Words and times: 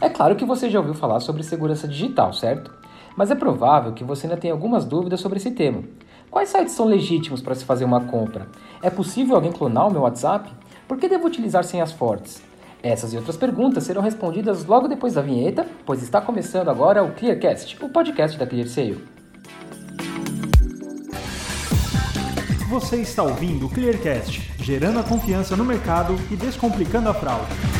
É 0.00 0.10
claro 0.10 0.36
que 0.36 0.44
você 0.44 0.68
já 0.68 0.78
ouviu 0.78 0.94
falar 0.94 1.20
sobre 1.20 1.42
segurança 1.42 1.88
digital, 1.88 2.32
certo? 2.32 2.70
Mas 3.16 3.30
é 3.30 3.34
provável 3.34 3.92
que 3.92 4.04
você 4.04 4.26
ainda 4.26 4.36
tenha 4.38 4.52
algumas 4.52 4.84
dúvidas 4.84 5.20
sobre 5.20 5.38
esse 5.38 5.50
tema. 5.50 5.82
Quais 6.30 6.50
sites 6.50 6.74
são 6.74 6.86
legítimos 6.86 7.40
para 7.40 7.54
se 7.54 7.64
fazer 7.64 7.86
uma 7.86 8.02
compra? 8.02 8.46
É 8.82 8.90
possível 8.90 9.36
alguém 9.36 9.52
clonar 9.52 9.88
o 9.88 9.90
meu 9.90 10.02
WhatsApp? 10.02 10.50
Por 10.86 10.98
que 10.98 11.08
devo 11.08 11.26
utilizar 11.26 11.64
senhas 11.64 11.92
fortes? 11.92 12.42
Essas 12.82 13.14
e 13.14 13.16
outras 13.16 13.38
perguntas 13.38 13.84
serão 13.84 14.02
respondidas 14.02 14.66
logo 14.66 14.86
depois 14.86 15.14
da 15.14 15.22
vinheta, 15.22 15.66
pois 15.86 16.02
está 16.02 16.20
começando 16.20 16.68
agora 16.68 17.02
o 17.02 17.12
Clearcast, 17.12 17.82
o 17.82 17.88
podcast 17.88 18.38
da 18.38 18.46
ClearSale. 18.46 19.02
Você 22.68 22.96
está 22.96 23.22
ouvindo 23.22 23.66
o 23.66 23.70
Clearcast, 23.70 24.52
gerando 24.58 24.98
a 24.98 25.02
confiança 25.02 25.56
no 25.56 25.64
mercado 25.64 26.14
e 26.30 26.36
descomplicando 26.36 27.08
a 27.08 27.14
fraude. 27.14 27.75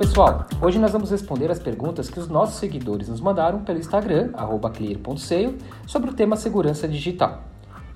Pessoal, 0.00 0.46
hoje 0.62 0.78
nós 0.78 0.92
vamos 0.92 1.10
responder 1.10 1.50
as 1.50 1.58
perguntas 1.58 2.08
que 2.08 2.18
os 2.18 2.26
nossos 2.26 2.58
seguidores 2.58 3.06
nos 3.10 3.20
mandaram 3.20 3.62
pelo 3.62 3.78
Instagram, 3.78 4.30
clear.sale, 4.72 5.58
sobre 5.86 6.08
o 6.08 6.14
tema 6.14 6.36
segurança 6.36 6.88
digital. 6.88 7.44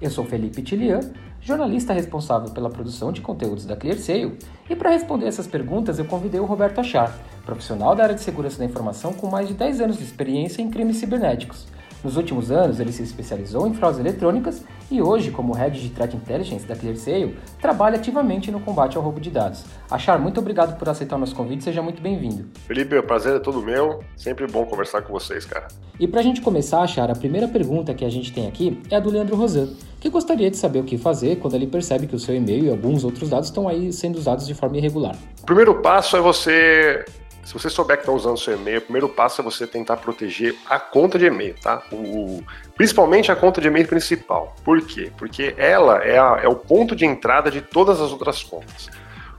Eu 0.03 0.11
sou 0.11 0.23
Felipe 0.23 0.61
Tilian, 0.61 1.01
jornalista 1.41 1.95
responsável 1.95 2.51
pela 2.51 2.69
produção 2.69 3.11
de 3.11 3.23
conteúdos 3.23 3.65
da 3.65 3.75
ClearSale, 3.75 4.37
e 4.69 4.77
para 4.77 4.91
responder 4.91 5.27
essas 5.27 5.47
perguntas 5.47 5.99
eu 5.99 6.05
convidei 6.05 6.39
o 6.39 6.45
Roberto 6.45 6.79
Achar, 6.79 7.19
profissional 7.47 7.97
da 7.97 8.03
área 8.03 8.15
de 8.15 8.21
segurança 8.21 8.59
da 8.59 8.67
informação 8.67 9.15
com 9.15 9.31
mais 9.31 9.49
de 9.49 9.55
10 9.55 9.81
anos 9.81 9.97
de 9.97 10.05
experiência 10.05 10.61
em 10.61 10.69
crimes 10.69 10.99
cibernéticos. 10.99 11.67
Nos 12.05 12.19
últimos 12.19 12.51
anos, 12.51 12.79
ele 12.81 12.93
se 12.93 13.03
especializou 13.03 13.67
em 13.67 13.73
fraudes 13.73 13.99
eletrônicas 13.99 14.63
e 14.91 15.01
hoje, 15.01 15.31
como 15.31 15.55
Head 15.55 15.81
de 15.81 15.89
Threat 15.89 16.15
Intelligence 16.15 16.67
da 16.67 16.77
ClearSale, 16.77 17.35
trabalha 17.59 17.97
ativamente 17.97 18.53
no 18.53 18.61
combate 18.61 18.99
ao 18.99 19.03
roubo 19.03 19.19
de 19.19 19.31
dados. 19.31 19.65
Achar, 19.91 20.19
muito 20.19 20.39
obrigado 20.39 20.79
por 20.79 20.87
aceitar 20.87 21.17
o 21.17 21.19
nosso 21.19 21.35
convite, 21.35 21.65
seja 21.65 21.81
muito 21.81 22.03
bem-vindo. 22.03 22.45
Felipe, 22.67 22.95
o 22.95 23.03
prazer 23.03 23.37
é 23.37 23.39
todo 23.39 23.63
meu, 23.63 24.05
sempre 24.19 24.47
bom 24.47 24.67
conversar 24.67 25.01
com 25.01 25.15
vocês, 25.15 25.47
cara. 25.47 25.67
E 25.99 26.07
para 26.07 26.21
a 26.21 26.23
gente 26.23 26.43
começar, 26.43 26.83
Achar, 26.83 27.11
a 27.11 27.15
primeira 27.15 27.49
pergunta 27.49 27.95
que 27.95 28.05
a 28.05 28.11
gente 28.11 28.31
tem 28.31 28.47
aqui 28.47 28.79
é 28.91 28.97
a 28.97 29.01
do 29.01 29.09
Leandro 29.09 29.35
Rosan, 29.35 29.71
que 29.99 30.11
gostaria 30.11 30.51
de 30.51 30.59
saber 30.59 30.81
o 30.81 30.85
que 30.85 30.99
fazer 30.99 31.37
quando 31.37 31.55
ele 31.55 31.67
percebe 31.67 32.07
que 32.07 32.15
o 32.15 32.19
seu 32.19 32.35
e-mail 32.35 32.67
e 32.67 32.71
alguns 32.71 33.03
outros 33.03 33.31
dados 33.31 33.49
estão 33.49 33.67
aí 33.67 33.91
sendo 33.95 34.17
usados 34.17 34.47
de 34.47 34.53
forma 34.53 34.77
irregular. 34.77 35.17
O 35.41 35.47
primeiro 35.47 35.81
passo 35.81 36.19
é 36.19 36.21
você 36.21 37.07
se 37.45 37.53
você 37.53 37.69
souber 37.69 37.99
que 37.99 38.03
está 38.03 38.13
usando 38.13 38.39
seu 38.39 38.55
e-mail, 38.55 38.79
o 38.79 38.83
primeiro 38.83 39.09
passo 39.09 39.41
é 39.41 39.45
você 39.45 39.67
tentar 39.67 39.99
proteger 39.99 40.55
a 40.69 40.79
conta 40.79 41.19
de 41.19 41.27
e-mail, 41.27 41.55
tá? 41.61 41.83
O, 41.93 42.43
principalmente 42.75 43.31
a 43.31 43.37
conta 43.37 43.61
de 43.61 43.69
e-mail 43.69 43.87
principal. 43.87 44.57
Por 44.65 44.81
quê? 44.81 45.13
Porque 45.19 45.55
ela 45.59 46.03
é, 46.03 46.19
a, 46.19 46.41
é 46.43 46.49
o 46.49 46.57
ponto 46.57 46.97
de 46.97 47.05
entrada 47.05 47.51
de 47.51 47.61
todas 47.61 48.01
as 48.01 48.11
outras 48.11 48.43
contas. 48.43 48.89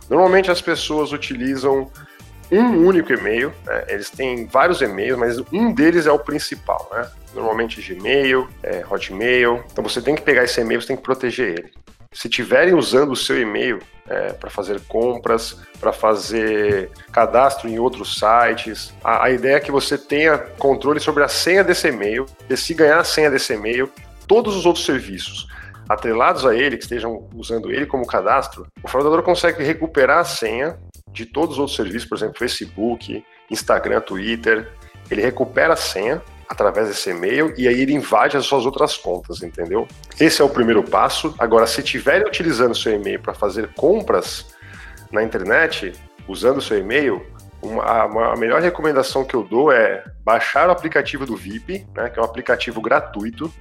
Normalmente 0.09 0.51
as 0.51 0.61
pessoas 0.61 1.11
utilizam 1.11 1.91
um 2.51 2.85
único 2.85 3.11
e-mail, 3.11 3.51
né? 3.65 3.85
eles 3.87 4.11
têm 4.11 4.45
vários 4.45 4.81
e-mails, 4.81 5.17
mas 5.17 5.39
um 5.51 5.73
deles 5.73 6.05
é 6.05 6.11
o 6.11 6.19
principal, 6.19 6.87
né? 6.93 7.09
Normalmente 7.33 7.81
Gmail, 7.81 8.47
é, 8.61 8.85
Hotmail. 8.87 9.63
Então 9.71 9.83
você 9.83 9.99
tem 9.99 10.13
que 10.13 10.21
pegar 10.21 10.43
esse 10.43 10.61
e-mail, 10.61 10.79
você 10.79 10.87
tem 10.87 10.95
que 10.95 11.01
proteger 11.01 11.57
ele 11.57 11.84
se 12.15 12.29
tiverem 12.29 12.73
usando 12.73 13.11
o 13.11 13.15
seu 13.15 13.39
e-mail 13.39 13.79
é, 14.07 14.31
para 14.31 14.49
fazer 14.49 14.79
compras, 14.87 15.59
para 15.81 15.91
fazer 15.91 16.89
cadastro 17.11 17.67
em 17.67 17.77
outros 17.77 18.17
sites, 18.17 18.93
a, 19.03 19.25
a, 19.25 19.31
ideia 19.31 19.57
é 19.57 19.59
que 19.59 19.71
você 19.71 19.97
tenha 19.97 20.37
controle 20.37 21.01
sobre 21.01 21.25
a 21.25 21.27
senha 21.27 21.61
desse 21.61 21.89
e-mail, 21.89 22.25
e 22.49 22.55
se 22.55 22.73
ganhar 22.73 22.99
a 22.99 23.03
senha 23.03 23.29
desse 23.29 23.53
e-mail, 23.53 23.91
todos 24.25 24.55
os 24.55 24.65
outros 24.65 24.85
serviços 24.85 25.45
atrelados 25.89 26.45
a 26.45 26.55
ele, 26.55 26.77
que 26.77 26.83
estejam 26.83 27.27
usando 27.35 27.69
ele 27.69 27.85
como 27.85 28.07
cadastro, 28.07 28.65
o 28.81 28.87
fraudador 28.87 29.21
consegue 29.21 29.61
recuperar 29.61 30.19
a 30.19 30.25
senha 30.25 30.79
de 31.11 31.25
todos 31.25 31.55
os 31.55 31.59
outros 31.59 31.75
serviços, 31.75 32.07
por 32.07 32.17
exemplo, 32.17 32.39
Facebook, 32.39 33.25
Instagram, 33.51 33.99
Twitter, 33.99 34.71
ele 35.11 35.21
recupera 35.21 35.73
a 35.73 35.77
senha 35.77 36.21
através 36.47 36.87
desse 36.87 37.09
e-mail 37.09 37.53
e 37.57 37.67
aí 37.67 37.81
ele 37.81 37.93
invade 37.93 38.37
as 38.37 38.45
suas 38.45 38.65
outras 38.65 38.95
contas, 38.97 39.41
entendeu? 39.41 39.87
Esse 40.19 40.41
é 40.41 40.45
o 40.45 40.49
primeiro 40.49 40.83
passo. 40.83 41.33
Agora, 41.39 41.65
se 41.67 41.81
estiverem 41.81 42.27
utilizando 42.27 42.75
seu 42.75 42.93
e-mail 42.93 43.19
para 43.19 43.33
fazer 43.33 43.73
compras 43.73 44.45
na 45.11 45.23
internet, 45.23 45.93
usando 46.27 46.61
seu 46.61 46.77
e-mail, 46.77 47.25
uma, 47.61 48.33
a 48.33 48.35
melhor 48.35 48.61
recomendação 48.61 49.25
que 49.25 49.35
eu 49.35 49.43
dou 49.43 49.71
é 49.71 50.03
baixar 50.23 50.69
o 50.69 50.71
aplicativo 50.71 51.25
do 51.25 51.35
VIP, 51.35 51.85
né, 51.95 52.09
que 52.09 52.19
é 52.19 52.21
um 52.21 52.25
aplicativo 52.25 52.81
gratuito, 52.81 53.51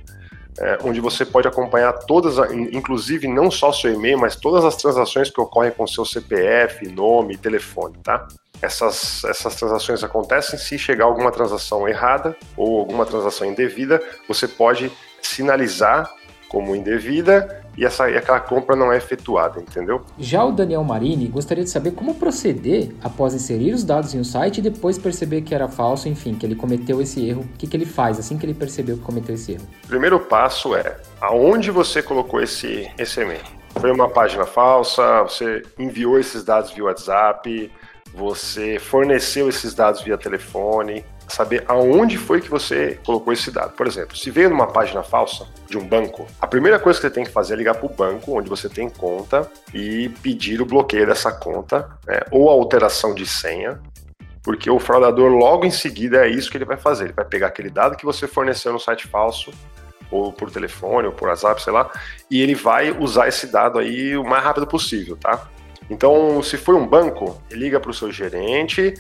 é, 0.59 0.79
onde 0.85 1.01
você 1.01 1.25
pode 1.25 1.49
acompanhar 1.49 1.93
todas, 1.93 2.37
inclusive 2.53 3.27
não 3.27 3.51
só 3.51 3.73
seu 3.73 3.93
e-mail, 3.93 4.19
mas 4.19 4.37
todas 4.37 4.65
as 4.65 4.77
transações 4.77 5.31
que 5.31 5.41
ocorrem 5.41 5.73
com 5.73 5.87
seu 5.87 6.05
CPF, 6.05 6.89
nome, 6.89 7.37
telefone, 7.37 7.97
tá? 8.03 8.27
Essas, 8.63 9.25
essas 9.25 9.57
transações 9.57 10.03
acontecem 10.05 10.59
se 10.59 10.79
chegar 10.79 11.05
alguma 11.05 11.31
transação 11.31 11.89
errada 11.89 12.37
ou 12.57 12.79
alguma 12.79 13.05
transação 13.05 13.47
indevida, 13.47 14.01
você 14.29 14.47
pode 14.47 14.91
sinalizar 15.21 16.11
como 16.49 16.75
indevida 16.75 17.64
e, 17.77 17.85
essa, 17.85 18.09
e 18.11 18.17
aquela 18.17 18.41
compra 18.41 18.77
não 18.77 18.93
é 18.93 18.97
efetuada, 18.97 19.61
entendeu? 19.61 20.03
Já 20.19 20.45
o 20.45 20.53
Daniel 20.53 20.85
Marini 20.85 21.27
gostaria 21.29 21.65
de 21.65 21.71
saber 21.71 21.93
como 21.93 22.15
proceder 22.15 22.91
após 23.03 23.35
inserir 23.35 23.73
os 23.73 23.85
dados 23.85 24.15
em 24.15 24.21
um 24.21 24.25
site 24.25 24.59
e 24.59 24.63
depois 24.63 24.99
perceber 24.99 25.43
que 25.43 25.55
era 25.55 25.69
falso, 25.69 26.09
enfim, 26.09 26.35
que 26.35 26.47
ele 26.47 26.55
cometeu 26.55 27.01
esse 27.01 27.27
erro. 27.27 27.43
O 27.43 27.59
que, 27.59 27.67
que 27.67 27.77
ele 27.77 27.87
faz 27.87 28.19
assim 28.19 28.39
que 28.39 28.47
ele 28.47 28.55
percebeu 28.55 28.97
que 28.97 29.03
cometeu 29.03 29.35
esse 29.35 29.53
erro? 29.53 29.67
O 29.85 29.89
primeiro 29.89 30.21
passo 30.21 30.75
é 30.75 30.97
aonde 31.21 31.71
você 31.71 32.03
colocou 32.03 32.41
esse, 32.41 32.91
esse 32.99 33.21
e-mail. 33.21 33.43
Foi 33.81 33.91
uma 33.91 34.09
página 34.09 34.47
falsa, 34.47 35.23
você 35.23 35.63
enviou 35.79 36.19
esses 36.19 36.45
dados 36.45 36.71
via 36.71 36.85
WhatsApp, 36.85 37.71
você 38.15 38.79
forneceu 38.79 39.49
esses 39.49 39.75
dados 39.75 40.03
via 40.03 40.17
telefone, 40.17 41.05
saber 41.29 41.65
aonde 41.67 42.17
foi 42.19 42.41
que 42.41 42.51
você 42.51 42.99
colocou 43.05 43.33
esse 43.33 43.51
dado. 43.51 43.73
Por 43.73 43.87
exemplo, 43.87 44.17
se 44.17 44.31
veio 44.31 44.51
numa 44.51 44.67
página 44.67 45.03
falsa 45.03 45.47
de 45.69 45.79
um 45.79 45.87
banco, 45.87 46.27
a 46.41 46.47
primeira 46.47 46.79
coisa 46.79 46.99
que 46.99 47.07
você 47.07 47.13
tem 47.13 47.25
que 47.25 47.31
fazer 47.31 47.55
é 47.55 47.57
ligar 47.57 47.75
para 47.75 47.87
o 47.87 47.95
banco 47.95 48.39
onde 48.39 48.49
você 48.49 48.69
tem 48.69 48.89
conta 48.89 49.51
e 49.73 50.09
pedir 50.23 50.61
o 50.61 50.67
bloqueio 50.67 51.07
dessa 51.07 51.33
conta 51.33 51.89
né, 52.07 52.21
ou 52.31 52.51
a 52.51 52.53
alteração 52.53 53.15
de 53.15 53.27
senha. 53.27 53.81
Porque 54.43 54.71
o 54.71 54.79
fraudador, 54.79 55.31
logo 55.31 55.65
em 55.65 55.71
seguida, 55.71 56.27
é 56.27 56.29
isso 56.29 56.51
que 56.51 56.59
ele 56.59 56.67
vai 56.67 56.77
fazer. 56.77 57.05
Ele 57.05 57.13
vai 57.15 57.25
pegar 57.25 57.47
aquele 57.47 57.71
dado 57.71 57.97
que 57.97 58.05
você 58.05 58.27
forneceu 58.27 58.75
no 58.75 58.79
site 58.79 59.07
falso, 59.07 59.51
ou 60.11 60.33
por 60.33 60.51
telefone, 60.51 61.07
ou 61.07 61.13
por 61.13 61.29
WhatsApp, 61.29 61.63
sei 61.63 61.73
lá, 61.73 61.91
e 62.31 62.41
ele 62.41 62.55
vai 62.55 62.91
usar 62.93 63.27
esse 63.27 63.47
dado 63.47 63.79
aí 63.79 64.17
o 64.17 64.23
mais 64.23 64.45
rápido 64.45 64.67
possível, 64.67 65.17
tá? 65.17 65.49
Então, 65.91 66.43
se 66.43 66.57
for 66.57 66.75
um 66.75 66.87
banco, 66.87 67.41
liga 67.51 67.79
para 67.79 67.91
o 67.91 67.95
seu 67.95 68.11
gerente, 68.11 68.95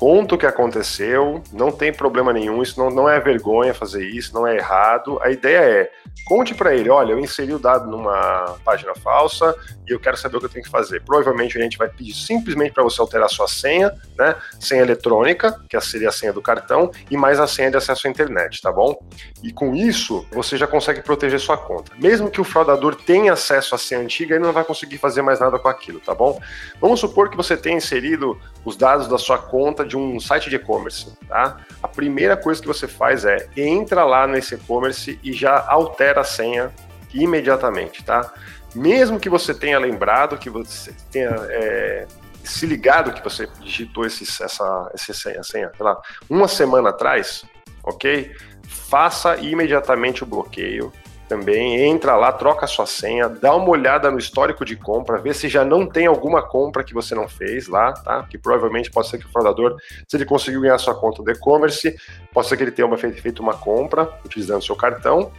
conta 0.00 0.34
o 0.34 0.38
que 0.38 0.46
aconteceu, 0.46 1.42
não 1.52 1.70
tem 1.70 1.92
problema 1.92 2.32
nenhum, 2.32 2.62
isso 2.62 2.80
não, 2.80 2.88
não 2.88 3.06
é 3.06 3.20
vergonha 3.20 3.74
fazer 3.74 4.02
isso, 4.02 4.32
não 4.32 4.46
é 4.46 4.56
errado. 4.56 5.20
A 5.20 5.30
ideia 5.30 5.58
é, 5.58 5.90
conte 6.24 6.54
para 6.54 6.74
ele, 6.74 6.88
olha, 6.88 7.12
eu 7.12 7.18
inseri 7.18 7.52
o 7.52 7.58
dado 7.58 7.86
numa 7.86 8.56
página 8.64 8.94
falsa 8.94 9.54
e 9.86 9.92
eu 9.92 10.00
quero 10.00 10.16
saber 10.16 10.38
o 10.38 10.40
que 10.40 10.46
eu 10.46 10.50
tenho 10.50 10.64
que 10.64 10.70
fazer. 10.70 11.02
Provavelmente 11.04 11.58
a 11.58 11.60
gente 11.62 11.76
vai 11.76 11.86
pedir 11.86 12.14
simplesmente 12.14 12.72
para 12.72 12.82
você 12.82 12.98
alterar 12.98 13.28
sua 13.28 13.46
senha, 13.46 13.92
né? 14.16 14.34
Senha 14.58 14.80
eletrônica, 14.80 15.60
que 15.68 15.78
seria 15.82 16.08
a 16.08 16.12
senha 16.12 16.32
do 16.32 16.40
cartão, 16.40 16.90
e 17.10 17.16
mais 17.16 17.38
a 17.38 17.46
senha 17.46 17.70
de 17.70 17.76
acesso 17.76 18.06
à 18.06 18.10
internet, 18.10 18.62
tá 18.62 18.72
bom? 18.72 18.98
E 19.42 19.52
com 19.52 19.74
isso, 19.74 20.26
você 20.32 20.56
já 20.56 20.66
consegue 20.66 21.02
proteger 21.02 21.38
sua 21.40 21.58
conta. 21.58 21.92
Mesmo 21.96 22.30
que 22.30 22.40
o 22.40 22.44
fraudador 22.44 22.94
tenha 22.94 23.34
acesso 23.34 23.74
à 23.74 23.78
senha 23.78 24.00
antiga, 24.00 24.34
ele 24.34 24.44
não 24.44 24.52
vai 24.52 24.64
conseguir 24.64 24.96
fazer 24.96 25.20
mais 25.20 25.40
nada 25.40 25.58
com 25.58 25.68
aquilo, 25.68 26.00
tá 26.00 26.14
bom? 26.14 26.40
Vamos 26.80 27.00
supor 27.00 27.28
que 27.28 27.36
você 27.36 27.54
tenha 27.54 27.76
inserido 27.76 28.40
os 28.64 28.76
dados 28.76 29.06
da 29.06 29.18
sua 29.18 29.36
conta 29.36 29.89
de 29.90 29.96
um 29.96 30.20
site 30.20 30.48
de 30.48 30.56
e-commerce, 30.56 31.12
tá? 31.28 31.58
A 31.82 31.88
primeira 31.88 32.36
coisa 32.36 32.60
que 32.60 32.68
você 32.68 32.86
faz 32.86 33.24
é 33.24 33.48
entra 33.56 34.04
lá 34.04 34.26
nesse 34.26 34.54
e-commerce 34.54 35.18
e 35.22 35.32
já 35.32 35.66
altera 35.68 36.20
a 36.20 36.24
senha 36.24 36.72
imediatamente, 37.12 38.04
tá? 38.04 38.32
Mesmo 38.74 39.18
que 39.18 39.28
você 39.28 39.52
tenha 39.52 39.78
lembrado, 39.78 40.38
que 40.38 40.48
você 40.48 40.94
tenha 41.10 41.30
é, 41.50 42.06
se 42.44 42.66
ligado 42.66 43.12
que 43.12 43.22
você 43.22 43.48
digitou 43.60 44.06
esse, 44.06 44.22
essa, 44.22 44.90
essa 44.94 45.12
senha, 45.12 45.42
senha, 45.42 45.70
sei 45.76 45.84
lá, 45.84 46.00
uma 46.28 46.46
semana 46.46 46.90
atrás, 46.90 47.44
ok? 47.82 48.32
Faça 48.68 49.36
imediatamente 49.36 50.22
o 50.22 50.26
bloqueio, 50.26 50.92
também, 51.30 51.80
entra 51.86 52.16
lá, 52.16 52.32
troca 52.32 52.66
sua 52.66 52.86
senha, 52.86 53.28
dá 53.28 53.54
uma 53.54 53.68
olhada 53.68 54.10
no 54.10 54.18
histórico 54.18 54.64
de 54.64 54.74
compra, 54.74 55.16
vê 55.16 55.32
se 55.32 55.48
já 55.48 55.64
não 55.64 55.86
tem 55.86 56.08
alguma 56.08 56.42
compra 56.42 56.82
que 56.82 56.92
você 56.92 57.14
não 57.14 57.28
fez 57.28 57.68
lá, 57.68 57.92
tá? 57.92 58.26
Que 58.28 58.36
provavelmente 58.36 58.90
pode 58.90 59.08
ser 59.08 59.16
que 59.16 59.26
o 59.26 59.28
fraudador, 59.30 59.76
se 60.08 60.16
ele 60.16 60.24
conseguiu 60.24 60.62
ganhar 60.62 60.76
sua 60.78 60.92
conta 60.92 61.22
do 61.22 61.30
e-commerce, 61.30 61.96
pode 62.34 62.48
ser 62.48 62.56
que 62.56 62.64
ele 62.64 62.72
tenha 62.72 62.84
uma, 62.84 62.96
feito 62.96 63.40
uma 63.40 63.54
compra 63.54 64.12
utilizando 64.24 64.60
seu 64.64 64.74
cartão. 64.74 65.30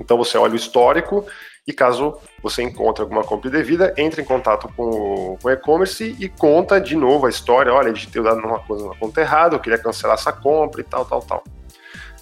Então 0.00 0.16
você 0.16 0.38
olha 0.38 0.54
o 0.54 0.56
histórico 0.56 1.26
e 1.68 1.72
caso 1.74 2.16
você 2.42 2.62
encontre 2.62 3.02
alguma 3.02 3.22
compra 3.22 3.50
indevida, 3.50 3.92
entre 3.98 4.22
em 4.22 4.24
contato 4.24 4.72
com 4.74 5.36
o 5.44 5.50
e-commerce 5.50 6.16
e 6.18 6.30
conta 6.30 6.80
de 6.80 6.96
novo 6.96 7.26
a 7.26 7.28
história. 7.28 7.74
Olha, 7.74 7.92
digitei 7.92 8.22
o 8.22 8.24
dado 8.24 8.40
numa 8.40 8.60
coisa 8.60 8.84
numa 8.84 8.96
conta 8.96 9.20
errada, 9.20 9.54
eu 9.54 9.60
queria 9.60 9.78
cancelar 9.78 10.14
essa 10.14 10.32
compra 10.32 10.80
e 10.80 10.84
tal, 10.84 11.04
tal, 11.04 11.20
tal. 11.20 11.44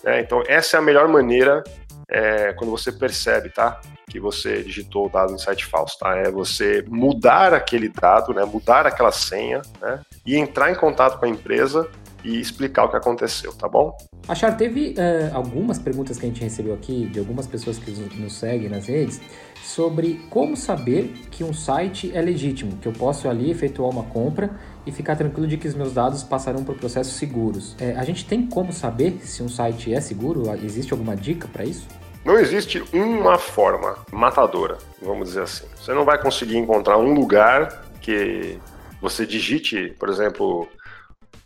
É, 0.05 0.19
então 0.19 0.43
essa 0.49 0.77
é 0.77 0.81
a 0.81 0.83
melhor 0.83 1.07
maneira 1.07 1.63
é 2.11 2.53
quando 2.55 2.71
você 2.71 2.91
percebe, 2.91 3.51
tá? 3.51 3.81
Que 4.09 4.19
você 4.19 4.63
digitou 4.63 5.07
o 5.07 5.09
dado 5.09 5.33
em 5.35 5.39
site 5.39 5.67
falso, 5.67 5.99
tá? 5.99 6.17
É 6.17 6.31
você 6.31 6.85
mudar 6.89 7.53
aquele 7.53 7.89
dado, 7.89 8.33
né? 8.33 8.45
Mudar 8.45 8.87
aquela 8.87 9.13
senha, 9.13 9.61
né? 9.81 10.01
E 10.25 10.37
entrar 10.37 10.71
em 10.71 10.75
contato 10.75 11.19
com 11.19 11.27
a 11.27 11.29
empresa 11.29 11.89
e 12.25 12.41
explicar 12.41 12.85
o 12.85 12.89
que 12.89 12.97
aconteceu, 12.97 13.53
tá 13.53 13.69
bom? 13.69 13.97
Achar, 14.27 14.57
teve 14.57 14.95
uh, 14.99 15.35
algumas 15.35 15.79
perguntas 15.79 16.19
que 16.19 16.27
a 16.27 16.29
gente 16.29 16.43
recebeu 16.43 16.75
aqui 16.75 17.07
de 17.07 17.19
algumas 17.19 17.47
pessoas 17.47 17.79
que 17.79 17.91
nos 17.91 18.35
seguem 18.35 18.69
nas 18.69 18.87
redes 18.87 19.21
sobre 19.63 20.21
como 20.31 20.57
saber 20.57 21.13
que 21.31 21.45
um 21.45 21.53
site 21.53 22.11
é 22.15 22.21
legítimo, 22.21 22.77
que 22.79 22.89
eu 22.89 22.93
posso 22.93 23.29
ali 23.29 23.51
efetuar 23.51 23.91
uma 23.91 24.05
compra 24.05 24.51
e 24.87 24.93
ficar 24.93 25.17
tranquilo 25.17 25.47
de 25.47 25.57
que 25.57 25.69
os 25.69 25.75
meus 25.75 25.93
dados 25.93 26.23
passarão 26.23 26.65
por 26.65 26.77
processos 26.77 27.15
seguros. 27.15 27.77
É, 27.79 27.93
a 27.93 28.05
gente 28.05 28.25
tem 28.25 28.47
como 28.47 28.73
saber 28.73 29.21
se 29.23 29.43
um 29.43 29.49
site 29.49 29.93
é 29.93 30.01
seguro? 30.01 30.45
Existe 30.63 30.93
alguma 30.93 31.15
dica 31.15 31.47
para 31.49 31.65
isso? 31.65 31.87
Não 32.25 32.39
existe 32.39 32.83
uma 32.93 33.39
forma 33.39 33.97
matadora, 34.13 34.79
vamos 35.01 35.29
dizer 35.29 35.43
assim. 35.43 35.67
Você 35.77 35.93
não 35.93 36.05
vai 36.05 36.21
conseguir 36.21 36.57
encontrar 36.57 36.99
um 36.99 37.15
lugar 37.15 37.85
que 38.01 38.59
você 39.01 39.25
digite, 39.25 39.95
por 39.99 40.09
exemplo, 40.09 40.69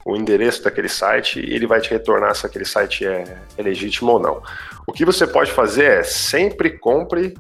o 0.05 0.17
endereço 0.17 0.63
daquele 0.65 0.89
site 0.89 1.41
e 1.41 1.55
ele 1.55 1.67
vai 1.67 1.81
te 1.81 1.91
retornar 1.91 2.35
se 2.35 2.47
aquele 2.47 2.65
site 2.65 3.07
é, 3.07 3.39
é 3.57 3.63
legítimo 3.63 4.13
ou 4.13 4.21
não. 4.21 4.43
O 4.87 4.93
que 4.93 5.05
você 5.05 5.27
pode 5.27 5.53
fazer 5.53 5.85
é 5.85 6.03
sempre 6.03 6.71
compre, 6.79 7.35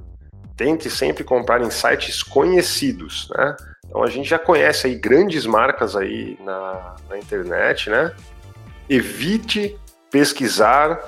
tente 0.56 0.88
sempre 0.88 1.24
comprar 1.24 1.60
em 1.60 1.70
sites 1.70 2.22
conhecidos, 2.22 3.28
né? 3.36 3.56
Então 3.86 4.02
a 4.02 4.08
gente 4.08 4.28
já 4.28 4.38
conhece 4.38 4.86
aí 4.86 4.94
grandes 4.94 5.44
marcas 5.44 5.96
aí 5.96 6.38
na, 6.40 6.94
na 7.10 7.18
internet, 7.18 7.90
né? 7.90 8.14
Evite 8.88 9.78
pesquisar 10.10 10.98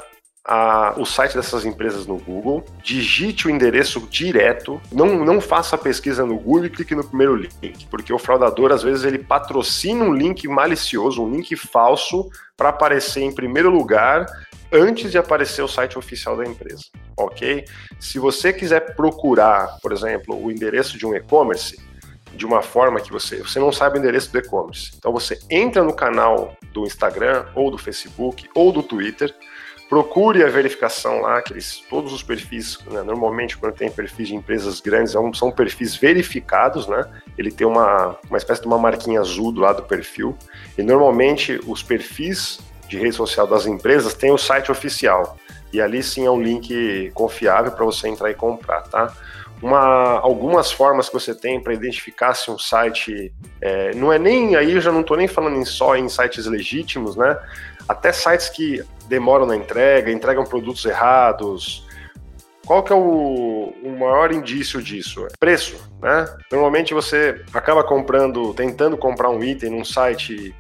a, 0.44 0.94
o 0.99 1.06
site 1.06 1.35
dessas 1.35 1.64
empresas 1.64 2.06
no 2.06 2.19
Google, 2.19 2.62
digite 2.82 3.46
o 3.46 3.50
endereço 3.50 4.00
direto, 4.11 4.81
não, 4.93 5.25
não 5.25 5.41
faça 5.41 5.79
pesquisa 5.79 6.26
no 6.26 6.37
Google 6.37 6.67
e 6.67 6.70
clique 6.70 6.94
no 6.94 7.05
primeiro 7.05 7.35
link, 7.35 7.87
porque 7.87 8.12
o 8.12 8.19
fraudador 8.19 8.70
às 8.70 8.82
vezes 8.82 9.05
ele 9.05 9.19
patrocina 9.19 10.05
um 10.05 10.12
link 10.12 10.46
malicioso, 10.46 11.23
um 11.23 11.31
link 11.31 11.56
falso, 11.56 12.29
para 12.56 12.69
aparecer 12.69 13.23
em 13.23 13.35
primeiro 13.35 13.70
lugar 13.70 14.26
antes 14.70 15.11
de 15.11 15.17
aparecer 15.17 15.62
o 15.62 15.69
site 15.69 15.99
oficial 15.99 16.37
da 16.37 16.44
empresa, 16.44 16.85
ok? 17.17 17.64
Se 17.99 18.19
você 18.19 18.52
quiser 18.52 18.94
procurar, 18.94 19.79
por 19.81 19.93
exemplo, 19.93 20.37
o 20.38 20.50
endereço 20.50 20.99
de 20.99 21.06
um 21.06 21.14
e-commerce, 21.14 21.79
de 22.37 22.44
uma 22.44 22.61
forma 22.61 23.00
que 23.00 23.12
você, 23.12 23.37
você 23.38 23.58
não 23.58 23.70
sabe 23.73 23.96
o 23.96 24.00
endereço 24.00 24.32
do 24.32 24.38
e-commerce. 24.38 24.91
Então 24.99 25.12
você 25.12 25.38
entra 25.49 25.82
no 25.85 25.94
canal 25.94 26.56
do 26.73 26.85
Instagram 26.85 27.46
ou 27.55 27.70
do 27.70 27.79
Facebook 27.79 28.49
ou 28.55 28.73
do 28.73 28.82
Twitter, 28.82 29.32
procure 29.88 30.42
a 30.42 30.48
verificação 30.48 31.20
lá, 31.20 31.38
aqueles, 31.38 31.82
todos 31.88 32.12
os 32.12 32.22
perfis, 32.22 32.78
né, 32.90 33.02
normalmente 33.02 33.56
quando 33.56 33.75
tem 33.75 33.90
perfis 33.90 34.28
de 34.28 34.34
empresas 34.34 34.81
grandes, 34.81 35.14
é 35.14 35.19
são 35.34 35.50
perfis 35.50 35.94
verificados, 35.96 36.86
né? 36.86 37.04
Ele 37.36 37.50
tem 37.50 37.66
uma, 37.66 38.16
uma 38.28 38.38
espécie 38.38 38.60
de 38.60 38.66
uma 38.66 38.78
marquinha 38.78 39.20
azul 39.20 39.52
do 39.52 39.60
lado 39.60 39.82
do 39.82 39.88
perfil, 39.88 40.36
e 40.76 40.82
normalmente 40.82 41.60
os 41.66 41.82
perfis 41.82 42.58
de 42.88 42.98
rede 42.98 43.14
social 43.14 43.46
das 43.46 43.66
empresas 43.66 44.14
têm 44.14 44.31
o 44.31 44.38
site 44.38 44.70
oficial, 44.70 45.36
e 45.72 45.81
ali 45.81 46.02
sim 46.02 46.25
é 46.25 46.31
um 46.31 46.40
link 46.40 47.10
confiável 47.14 47.72
para 47.72 47.84
você 47.84 48.08
entrar 48.08 48.31
e 48.31 48.34
comprar, 48.34 48.82
tá? 48.82 49.12
Uma, 49.64 50.19
algumas 50.20 50.70
formas 50.70 51.08
que 51.08 51.14
você 51.14 51.34
tem 51.34 51.58
para 51.58 51.72
identificar 51.72 52.34
se 52.34 52.50
um 52.50 52.58
site 52.58 53.32
é, 53.62 53.94
não 53.94 54.12
é 54.12 54.19
nem 54.19 54.55
aí 54.56 54.72
eu 54.72 54.81
já 54.81 54.93
não 54.93 55.00
estou 55.00 55.16
nem 55.16 55.26
falando 55.26 55.56
em 55.56 55.64
só 55.64 55.96
em 55.96 56.06
sites 56.06 56.44
legítimos, 56.44 57.16
né? 57.16 57.34
Até 57.88 58.12
sites 58.12 58.50
que 58.50 58.84
demoram 59.08 59.46
na 59.46 59.56
entrega, 59.56 60.12
entregam 60.12 60.44
produtos 60.44 60.84
errados. 60.84 61.88
Qual 62.66 62.82
que 62.82 62.93
é 62.93 62.94
o, 62.94 63.72
o 63.82 63.96
maior 63.99 64.32
indício 64.32 64.82
disso? 64.82 65.26
Preço, 65.40 65.76
né? 66.02 66.26
Normalmente 66.52 66.93
você 66.93 67.43
acaba 67.55 67.82
comprando, 67.82 68.52
tentando 68.52 68.99
comprar 68.99 69.31
um 69.31 69.43
item 69.43 69.70
num 69.70 69.84
site 69.84 70.55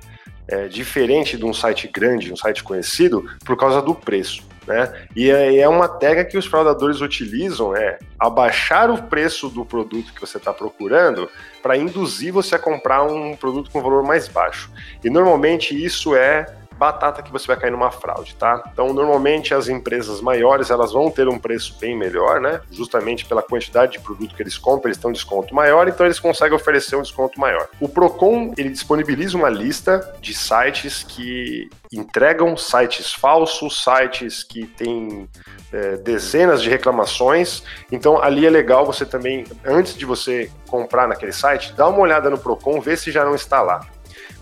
é, 0.48 0.66
diferente 0.66 1.36
de 1.36 1.44
um 1.44 1.52
site 1.52 1.88
grande, 1.88 2.32
um 2.32 2.36
site 2.36 2.64
conhecido, 2.64 3.30
por 3.44 3.54
causa 3.54 3.82
do 3.82 3.94
preço. 3.94 4.42
Né? 4.66 4.92
E 5.14 5.30
é, 5.30 5.58
é 5.58 5.68
uma 5.68 5.88
técnica 5.88 6.30
que 6.30 6.38
os 6.38 6.46
fraudadores 6.46 7.00
utilizam, 7.00 7.76
é 7.76 7.98
abaixar 8.18 8.90
o 8.90 9.02
preço 9.02 9.48
do 9.48 9.64
produto 9.64 10.12
que 10.12 10.20
você 10.20 10.38
está 10.38 10.52
procurando 10.52 11.28
para 11.62 11.76
induzir 11.76 12.32
você 12.32 12.54
a 12.54 12.58
comprar 12.58 13.02
um 13.04 13.36
produto 13.36 13.70
com 13.70 13.82
valor 13.82 14.02
mais 14.02 14.28
baixo. 14.28 14.70
E 15.02 15.10
normalmente 15.10 15.74
isso 15.74 16.14
é 16.14 16.46
batata 16.78 17.22
que 17.22 17.32
você 17.32 17.46
vai 17.46 17.56
cair 17.56 17.70
numa 17.70 17.90
fraude, 17.90 18.34
tá? 18.36 18.62
Então, 18.72 18.92
normalmente 18.92 19.54
as 19.54 19.68
empresas 19.68 20.20
maiores, 20.20 20.70
elas 20.70 20.92
vão 20.92 21.10
ter 21.10 21.28
um 21.28 21.38
preço 21.38 21.76
bem 21.80 21.96
melhor, 21.96 22.40
né? 22.40 22.60
Justamente 22.70 23.24
pela 23.24 23.42
quantidade 23.42 23.92
de 23.92 24.00
produto 24.00 24.34
que 24.34 24.42
eles 24.42 24.58
compram, 24.58 24.88
eles 24.88 24.98
têm 24.98 25.10
um 25.10 25.12
desconto 25.12 25.54
maior, 25.54 25.88
então 25.88 26.06
eles 26.06 26.18
conseguem 26.18 26.54
oferecer 26.54 26.96
um 26.96 27.02
desconto 27.02 27.38
maior. 27.40 27.68
O 27.80 27.88
Procon, 27.88 28.52
ele 28.56 28.70
disponibiliza 28.70 29.36
uma 29.36 29.48
lista 29.48 30.14
de 30.20 30.34
sites 30.34 31.02
que 31.02 31.68
entregam 31.92 32.56
sites 32.56 33.12
falsos, 33.12 33.82
sites 33.82 34.42
que 34.42 34.66
têm 34.66 35.28
é, 35.72 35.96
dezenas 35.96 36.62
de 36.62 36.68
reclamações. 36.68 37.62
Então, 37.90 38.22
ali 38.22 38.46
é 38.46 38.50
legal 38.50 38.84
você 38.84 39.06
também, 39.06 39.44
antes 39.64 39.96
de 39.96 40.04
você 40.04 40.50
comprar 40.66 41.06
naquele 41.06 41.32
site, 41.32 41.72
dá 41.74 41.88
uma 41.88 42.00
olhada 42.00 42.28
no 42.28 42.38
Procon, 42.38 42.80
vê 42.80 42.96
se 42.96 43.10
já 43.12 43.24
não 43.24 43.34
está 43.34 43.62
lá 43.62 43.86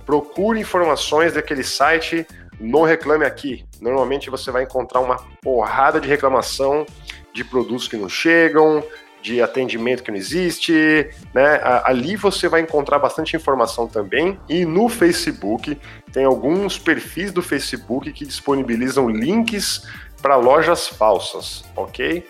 procure 0.05 0.61
informações 0.61 1.35
daquele 1.35 1.63
site 1.63 2.27
no 2.61 2.83
Reclame 2.85 3.25
Aqui. 3.25 3.65
Normalmente 3.81 4.31
você 4.31 4.51
vai 4.51 4.63
encontrar 4.63 5.01
uma 5.01 5.17
porrada 5.43 6.01
de 6.01 6.09
reclamação 6.09 6.87
de 7.35 7.43
produtos 7.45 7.89
que 7.89 7.97
não 7.97 8.09
chegam, 8.09 8.85
de 9.23 9.41
atendimento 9.41 10.03
que 10.03 10.11
não 10.11 10.19
existe, 10.19 11.09
né? 11.33 11.61
Ali 11.85 12.17
você 12.17 12.49
vai 12.49 12.61
encontrar 12.61 12.99
bastante 12.99 13.37
informação 13.37 13.87
também. 13.87 14.39
E 14.49 14.65
no 14.65 14.89
Facebook 14.89 15.79
tem 16.13 16.25
alguns 16.25 16.79
perfis 16.79 17.33
do 17.33 17.41
Facebook 17.41 18.13
que 18.13 18.27
disponibilizam 18.27 19.09
links 19.09 19.87
para 20.21 20.37
lojas 20.37 20.89
falsas, 20.89 21.65
ok? 21.77 22.27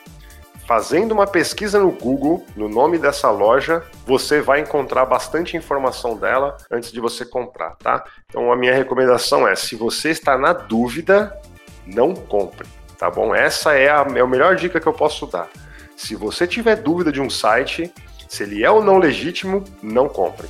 Fazendo 0.67 1.13
uma 1.13 1.27
pesquisa 1.27 1.79
no 1.79 1.91
Google, 1.91 2.45
no 2.57 2.69
nome 2.69 2.99
dessa 2.99 3.31
loja, 3.31 3.83
você 4.07 4.41
vai 4.41 4.61
encontrar 4.61 5.05
bastante 5.05 5.57
informação 5.57 6.17
dela 6.17 6.57
antes 6.71 6.93
de 6.93 7.01
você 7.01 7.25
comprar, 7.25 7.77
tá? 7.77 8.05
Então 8.29 8.53
a 8.53 8.57
minha 8.57 8.75
recomendação 8.75 9.47
é, 9.47 9.55
se 9.55 9.77
você 9.77 10.11
está 10.11 10.39
na 10.39 10.53
dúvida, 10.53 11.37
não 11.87 12.15
compre, 12.15 12.67
tá 12.99 13.11
bom? 13.11 13.35
Essa 13.35 13.75
é 13.75 13.91
a, 13.91 14.07
é 14.15 14.21
a 14.21 14.27
melhor 14.27 14.57
dica 14.57 14.81
que 14.81 14.87
eu 14.87 14.93
posso 14.93 15.27
dar. 15.27 15.49
Se 15.97 16.15
você 16.15 16.47
tiver 16.47 16.77
dúvida 16.77 17.13
de 17.13 17.21
um 17.21 17.31
site, 17.31 17.93
se 18.29 18.43
ele 18.43 18.65
é 18.65 18.71
ou 18.71 18.83
não 18.83 18.99
legítimo, 18.99 19.63
não 19.83 20.09
compre. 20.09 20.49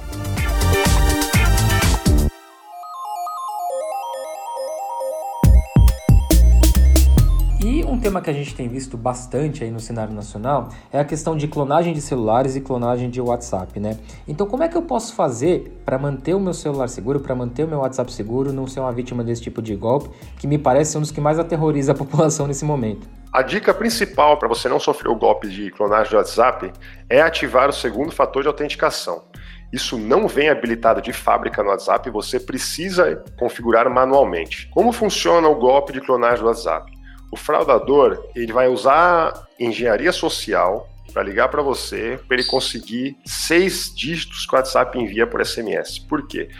Tema 7.99 8.20
que 8.20 8.30
a 8.30 8.32
gente 8.32 8.54
tem 8.54 8.68
visto 8.68 8.96
bastante 8.96 9.64
aí 9.64 9.70
no 9.70 9.80
cenário 9.80 10.14
nacional 10.14 10.68
é 10.92 10.99
a 10.99 11.04
questão 11.04 11.37
de 11.37 11.49
clonagem 11.49 11.92
de 11.92 12.00
celulares 12.00 12.56
e 12.56 12.61
clonagem 12.61 13.11
de 13.11 13.20
WhatsApp, 13.20 13.78
né? 13.80 13.99
Então, 14.26 14.46
como 14.46 14.62
é 14.62 14.68
que 14.68 14.76
eu 14.76 14.82
posso 14.82 15.14
fazer 15.14 15.80
para 15.84 15.99
manter 15.99 16.34
o 16.34 16.40
meu 16.40 16.54
celular 16.54 16.88
seguro, 16.88 17.20
para 17.20 17.34
manter 17.34 17.64
o 17.64 17.68
meu 17.68 17.80
WhatsApp 17.80 18.12
seguro, 18.12 18.52
não 18.52 18.66
ser 18.66 18.80
uma 18.80 18.92
vítima 18.92 19.25
desse 19.25 19.42
tipo 19.42 19.61
de 19.61 19.75
golpe, 19.75 20.11
que 20.38 20.46
me 20.46 20.58
parece 20.58 20.96
um 20.96 21.00
dos 21.00 21.11
que 21.11 21.20
mais 21.20 21.38
aterroriza 21.38 21.92
a 21.92 21.94
população 21.96 22.46
nesse 22.46 22.64
momento? 22.64 23.08
A 23.32 23.42
dica 23.42 23.72
principal 23.72 24.37
para 24.37 24.46
você 24.46 24.68
não 24.68 24.78
sofrer 24.78 25.11
o 25.11 25.16
golpe 25.16 25.49
de 25.49 25.70
clonagem 25.70 26.11
de 26.11 26.16
WhatsApp 26.16 26.72
é 27.08 27.22
ativar 27.22 27.70
o 27.70 27.72
segundo 27.72 28.12
fator 28.12 28.42
de 28.42 28.49
autenticação. 28.49 29.25
Isso 29.72 29.96
não 29.96 30.28
vem 30.28 30.50
habilitado 30.50 31.00
de 31.00 31.14
fábrica 31.14 31.62
no 31.62 31.70
WhatsApp, 31.70 32.11
você 32.11 32.38
precisa 32.38 33.25
configurar 33.38 33.88
manualmente. 33.88 34.68
Como 34.68 34.92
funciona 34.92 35.49
o 35.49 35.54
golpe 35.54 35.94
de 35.94 36.00
clonagem 36.02 36.40
do 36.40 36.46
WhatsApp? 36.46 36.92
O 37.33 37.37
fraudador, 37.37 38.23
ele 38.37 38.53
vai 38.53 38.69
usar 38.69 39.49
engenharia 39.59 40.12
social 40.12 40.87
para 41.15 41.23
ligar 41.23 41.49
para 41.49 41.62
você, 41.62 42.21
para 42.29 42.37
ele 42.37 42.47
conseguir 42.47 43.17
seis 43.25 43.91
dígitos 43.95 44.45
que 44.45 44.55
o 44.55 44.59
WhatsApp 44.59 44.99
envia 44.99 45.27
por 45.27 45.45
SMS. 45.45 45.99
Por 45.99 46.27
quê? 46.29 46.51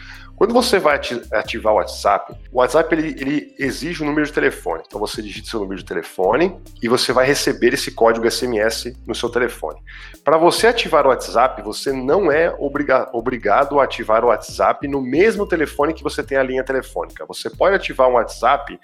Quando 0.43 0.55
você 0.55 0.81
vai 0.81 0.99
ativar 1.35 1.73
o 1.73 1.77
WhatsApp, 1.77 2.35
o 2.51 2.59
WhatsApp 2.59 2.93
ele, 2.93 3.15
ele 3.17 3.55
exige 3.61 4.03
um 4.03 4.07
número 4.07 4.27
de 4.27 4.33
telefone. 4.33 4.83
Então 4.85 4.99
você 4.99 5.23
digita 5.23 5.49
seu 5.49 5.61
número 5.61 5.79
de 5.79 5.85
telefone 5.85 6.61
e 6.83 6.89
você 6.89 7.13
vai 7.13 7.25
receber 7.25 7.73
esse 7.75 7.93
código 7.93 8.29
SMS 8.29 8.93
no 9.07 9.15
seu 9.15 9.31
telefone. 9.31 9.79
Para 10.25 10.37
você 10.37 10.67
ativar 10.67 11.07
o 11.07 11.11
WhatsApp, 11.11 11.63
você 11.63 11.93
não 11.93 12.33
é 12.33 12.53
obriga 12.59 13.09
obrigado 13.13 13.79
a 13.79 13.85
ativar 13.85 14.25
o 14.25 14.29
WhatsApp 14.29 14.89
no 14.89 15.01
mesmo 15.01 15.47
telefone 15.47 15.95
que 15.95 16.03
você 16.03 16.25
tem 16.25 16.37
a 16.37 16.43
linha 16.43 16.65
telefônica. 16.65 17.25
Você 17.27 17.49
pode 17.49 17.77
ativar 17.77 18.09
um 18.09 18.15
WhatsApp 18.15 18.81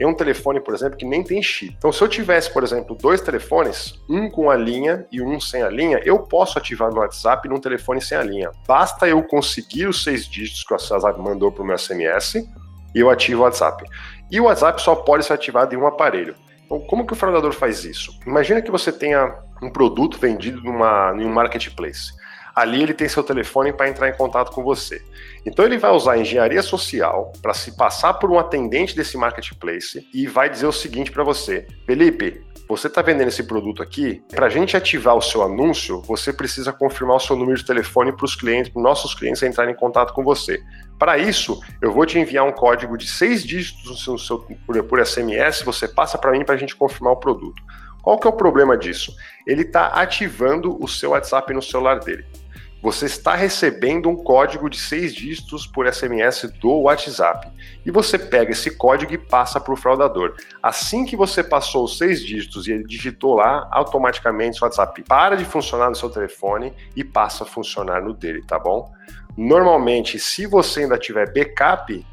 em 0.00 0.06
um 0.06 0.14
telefone, 0.14 0.60
por 0.60 0.74
exemplo, 0.74 0.96
que 0.96 1.04
nem 1.04 1.22
tem 1.22 1.42
chip. 1.42 1.74
Então, 1.76 1.92
se 1.92 2.02
eu 2.02 2.08
tivesse, 2.08 2.50
por 2.50 2.62
exemplo, 2.62 2.96
dois 2.96 3.20
telefones, 3.20 4.00
um 4.08 4.30
com 4.30 4.50
a 4.50 4.56
linha 4.56 5.06
e 5.12 5.20
um 5.20 5.38
sem 5.38 5.62
a 5.62 5.68
linha, 5.68 6.00
eu 6.04 6.20
posso 6.20 6.58
ativar 6.58 6.90
meu 6.90 7.02
WhatsApp 7.02 7.46
num 7.48 7.60
telefone 7.60 8.00
sem 8.00 8.16
a 8.16 8.22
linha. 8.22 8.50
Basta 8.66 9.06
eu 9.06 9.22
conseguir 9.22 9.86
os 9.86 10.02
seis 10.02 10.26
dígitos 10.26 10.64
que 10.64 10.72
o 10.72 10.76
WhatsApp 11.02 11.20
mandou 11.20 11.50
para 11.50 11.62
o 11.62 11.66
meu 11.66 11.78
SMS 11.78 12.34
e 12.94 13.00
eu 13.00 13.10
ativo 13.10 13.40
o 13.40 13.44
WhatsApp. 13.44 13.84
E 14.30 14.40
o 14.40 14.44
WhatsApp 14.44 14.80
só 14.80 14.94
pode 14.94 15.24
ser 15.24 15.32
ativado 15.32 15.74
em 15.74 15.78
um 15.78 15.86
aparelho. 15.86 16.34
Então, 16.64 16.80
como 16.80 17.06
que 17.06 17.12
o 17.12 17.16
fraudador 17.16 17.52
faz 17.52 17.84
isso? 17.84 18.12
Imagina 18.26 18.62
que 18.62 18.70
você 18.70 18.92
tenha 18.92 19.34
um 19.60 19.70
produto 19.70 20.18
vendido 20.18 20.62
numa, 20.62 21.12
em 21.16 21.24
um 21.24 21.32
marketplace. 21.32 22.12
Ali 22.60 22.82
ele 22.82 22.92
tem 22.92 23.08
seu 23.08 23.22
telefone 23.22 23.72
para 23.72 23.88
entrar 23.88 24.10
em 24.10 24.12
contato 24.12 24.52
com 24.52 24.62
você. 24.62 25.02
Então 25.46 25.64
ele 25.64 25.78
vai 25.78 25.90
usar 25.92 26.12
a 26.12 26.18
engenharia 26.18 26.60
social 26.60 27.32
para 27.40 27.54
se 27.54 27.74
passar 27.74 28.12
por 28.14 28.30
um 28.30 28.38
atendente 28.38 28.94
desse 28.94 29.16
marketplace 29.16 30.06
e 30.12 30.26
vai 30.26 30.50
dizer 30.50 30.66
o 30.66 30.72
seguinte 30.72 31.10
para 31.10 31.24
você: 31.24 31.66
Felipe, 31.86 32.44
você 32.68 32.88
está 32.88 33.00
vendendo 33.00 33.28
esse 33.28 33.44
produto 33.44 33.82
aqui, 33.82 34.22
para 34.28 34.44
a 34.44 34.50
gente 34.50 34.76
ativar 34.76 35.16
o 35.16 35.22
seu 35.22 35.42
anúncio, 35.42 36.02
você 36.02 36.34
precisa 36.34 36.70
confirmar 36.70 37.16
o 37.16 37.20
seu 37.20 37.34
número 37.34 37.56
de 37.56 37.64
telefone 37.64 38.12
para 38.12 38.26
os 38.26 38.36
clientes, 38.36 38.70
para 38.70 38.82
nossos 38.82 39.14
clientes 39.14 39.42
entrarem 39.42 39.72
em 39.72 39.76
contato 39.76 40.12
com 40.12 40.22
você. 40.22 40.62
Para 40.98 41.16
isso, 41.16 41.58
eu 41.80 41.90
vou 41.90 42.04
te 42.04 42.18
enviar 42.18 42.46
um 42.46 42.52
código 42.52 42.98
de 42.98 43.08
seis 43.08 43.42
dígitos 43.42 44.06
no 44.06 44.18
seu, 44.18 44.38
por, 44.66 44.84
por 44.84 45.06
SMS, 45.06 45.62
você 45.62 45.88
passa 45.88 46.18
para 46.18 46.32
mim 46.32 46.44
para 46.44 46.56
a 46.56 46.58
gente 46.58 46.76
confirmar 46.76 47.14
o 47.14 47.16
produto. 47.16 47.62
Qual 48.02 48.18
que 48.18 48.26
é 48.26 48.30
o 48.30 48.34
problema 48.34 48.76
disso? 48.76 49.14
Ele 49.46 49.62
está 49.62 49.86
ativando 49.86 50.76
o 50.78 50.86
seu 50.86 51.10
WhatsApp 51.12 51.54
no 51.54 51.62
celular 51.62 52.00
dele 52.00 52.26
você 52.82 53.06
está 53.06 53.34
recebendo 53.34 54.08
um 54.08 54.16
código 54.16 54.70
de 54.70 54.78
seis 54.78 55.14
dígitos 55.14 55.66
por 55.66 55.86
SMS 55.92 56.50
do 56.60 56.82
WhatsApp. 56.82 57.48
E 57.84 57.90
você 57.90 58.18
pega 58.18 58.52
esse 58.52 58.70
código 58.76 59.12
e 59.12 59.18
passa 59.18 59.60
para 59.60 59.72
o 59.72 59.76
fraudador. 59.76 60.34
Assim 60.62 61.04
que 61.04 61.16
você 61.16 61.44
passou 61.44 61.84
os 61.84 61.98
seis 61.98 62.24
dígitos 62.24 62.66
e 62.66 62.72
ele 62.72 62.84
digitou 62.84 63.34
lá, 63.34 63.68
automaticamente 63.70 64.60
o 64.60 64.64
WhatsApp 64.64 65.02
para 65.02 65.36
de 65.36 65.44
funcionar 65.44 65.90
no 65.90 65.96
seu 65.96 66.08
telefone 66.08 66.72
e 66.96 67.04
passa 67.04 67.44
a 67.44 67.46
funcionar 67.46 68.02
no 68.02 68.14
dele, 68.14 68.42
tá 68.46 68.58
bom? 68.58 68.90
Normalmente, 69.36 70.18
se 70.18 70.46
você 70.46 70.80
ainda 70.80 70.98
tiver 70.98 71.32
backup, 71.32 72.04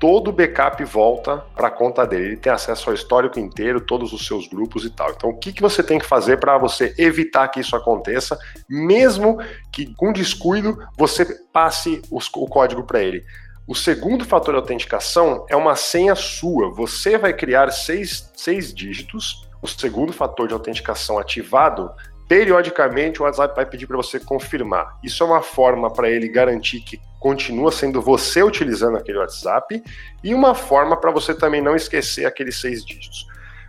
todo 0.00 0.28
o 0.28 0.32
backup 0.32 0.82
volta 0.82 1.44
para 1.54 1.68
a 1.68 1.70
conta 1.70 2.06
dele. 2.06 2.24
Ele 2.24 2.36
tem 2.38 2.50
acesso 2.50 2.88
ao 2.88 2.94
histórico 2.94 3.38
inteiro, 3.38 3.82
todos 3.82 4.14
os 4.14 4.26
seus 4.26 4.48
grupos 4.48 4.84
e 4.86 4.90
tal. 4.90 5.10
Então, 5.10 5.28
o 5.28 5.36
que, 5.36 5.52
que 5.52 5.60
você 5.60 5.82
tem 5.82 5.98
que 5.98 6.06
fazer 6.06 6.38
para 6.38 6.56
você 6.56 6.94
evitar 6.96 7.46
que 7.48 7.60
isso 7.60 7.76
aconteça, 7.76 8.38
mesmo 8.68 9.38
que 9.70 9.94
com 9.94 10.10
descuido 10.10 10.78
você 10.96 11.26
passe 11.52 12.00
os, 12.10 12.30
o 12.34 12.46
código 12.46 12.82
para 12.82 13.02
ele? 13.02 13.22
O 13.66 13.74
segundo 13.74 14.24
fator 14.24 14.54
de 14.54 14.60
autenticação 14.60 15.44
é 15.48 15.54
uma 15.54 15.76
senha 15.76 16.14
sua. 16.14 16.72
Você 16.74 17.18
vai 17.18 17.34
criar 17.34 17.70
seis, 17.70 18.28
seis 18.34 18.74
dígitos. 18.74 19.46
O 19.62 19.68
segundo 19.68 20.14
fator 20.14 20.48
de 20.48 20.54
autenticação 20.54 21.18
ativado 21.18 21.92
periodicamente 22.30 23.20
o 23.20 23.24
WhatsApp 23.24 23.56
vai 23.56 23.66
pedir 23.66 23.88
para 23.88 23.96
você 23.96 24.20
confirmar. 24.20 24.96
Isso 25.02 25.20
é 25.24 25.26
uma 25.26 25.42
forma 25.42 25.92
para 25.92 26.08
ele 26.08 26.28
garantir 26.28 26.78
que 26.78 27.00
continua 27.18 27.72
sendo 27.72 28.00
você 28.00 28.40
utilizando 28.40 28.96
aquele 28.96 29.18
WhatsApp 29.18 29.82
e 30.22 30.32
uma 30.32 30.54
forma 30.54 30.96
para 30.96 31.10
você 31.10 31.34
também 31.34 31.60
não 31.60 31.74
esquecer 31.74 32.24
aqueles 32.24 32.60
seis 32.60 32.84
dígitos. 32.84 33.26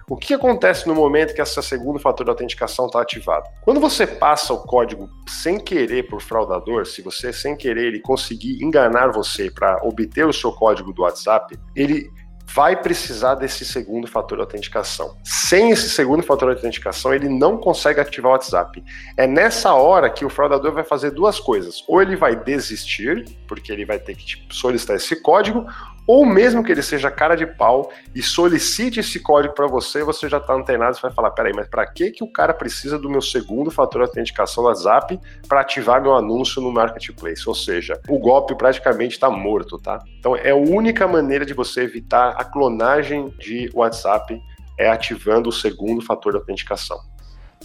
O 0.07 0.15
que 0.15 0.35
acontece 0.35 0.87
no 0.87 0.93
momento 0.93 1.33
que 1.33 1.41
esse 1.41 1.59
segundo 1.63 1.97
fator 1.97 2.23
de 2.23 2.29
autenticação 2.29 2.85
está 2.85 3.01
ativado? 3.01 3.49
Quando 3.63 3.79
você 3.79 4.05
passa 4.05 4.53
o 4.53 4.59
código 4.59 5.09
sem 5.27 5.59
querer 5.59 6.03
por 6.03 6.21
fraudador, 6.21 6.85
se 6.85 7.01
você 7.01 7.33
sem 7.33 7.55
querer 7.55 7.87
ele 7.87 7.99
conseguir 7.99 8.63
enganar 8.63 9.07
você 9.07 9.49
para 9.49 9.79
obter 9.83 10.27
o 10.27 10.33
seu 10.33 10.51
código 10.51 10.93
do 10.93 11.01
WhatsApp, 11.01 11.57
ele 11.75 12.11
vai 12.45 12.75
precisar 12.75 13.35
desse 13.35 13.63
segundo 13.65 14.07
fator 14.07 14.37
de 14.37 14.41
autenticação. 14.41 15.17
Sem 15.23 15.71
esse 15.71 15.89
segundo 15.89 16.23
fator 16.23 16.49
de 16.49 16.55
autenticação, 16.55 17.13
ele 17.13 17.29
não 17.29 17.57
consegue 17.57 17.99
ativar 17.99 18.31
o 18.31 18.33
WhatsApp. 18.33 18.83
É 19.17 19.25
nessa 19.25 19.73
hora 19.73 20.09
que 20.09 20.25
o 20.25 20.29
fraudador 20.29 20.73
vai 20.73 20.83
fazer 20.83 21.11
duas 21.11 21.39
coisas. 21.39 21.83
Ou 21.87 22.01
ele 22.01 22.15
vai 22.15 22.35
desistir, 22.35 23.25
porque 23.47 23.71
ele 23.71 23.85
vai 23.85 23.99
ter 23.99 24.15
que 24.15 24.25
tipo, 24.25 24.53
solicitar 24.53 24.95
esse 24.95 25.21
código, 25.21 25.65
ou 26.07 26.25
mesmo 26.25 26.63
que 26.63 26.71
ele 26.71 26.81
seja 26.81 27.11
cara 27.11 27.35
de 27.35 27.45
pau 27.45 27.91
e 28.13 28.21
solicite 28.21 28.99
esse 28.99 29.19
código 29.19 29.53
para 29.53 29.67
você, 29.67 30.03
você 30.03 30.27
já 30.27 30.37
está 30.37 30.53
antenado 30.53 30.97
e 30.97 31.01
vai 31.01 31.11
falar: 31.11 31.31
peraí, 31.31 31.53
mas 31.55 31.67
para 31.67 31.85
que, 31.85 32.11
que 32.11 32.23
o 32.23 32.31
cara 32.31 32.53
precisa 32.53 32.97
do 32.97 33.09
meu 33.09 33.21
segundo 33.21 33.71
fator 33.71 34.01
de 34.01 34.07
autenticação 34.09 34.63
no 34.63 34.69
WhatsApp 34.69 35.19
para 35.47 35.61
ativar 35.61 36.01
meu 36.01 36.15
anúncio 36.15 36.61
no 36.61 36.71
marketplace? 36.71 37.47
Ou 37.47 37.55
seja, 37.55 37.99
o 38.09 38.19
golpe 38.19 38.55
praticamente 38.55 39.13
está 39.13 39.29
morto, 39.29 39.77
tá? 39.77 39.99
Então 40.19 40.35
é 40.35 40.51
a 40.51 40.55
única 40.55 41.07
maneira 41.07 41.45
de 41.45 41.53
você 41.53 41.81
evitar 41.81 42.35
a 42.37 42.43
clonagem 42.43 43.29
de 43.39 43.69
WhatsApp 43.73 44.39
é 44.77 44.89
ativando 44.89 45.49
o 45.49 45.51
segundo 45.51 46.01
fator 46.01 46.31
de 46.33 46.39
autenticação. 46.39 46.97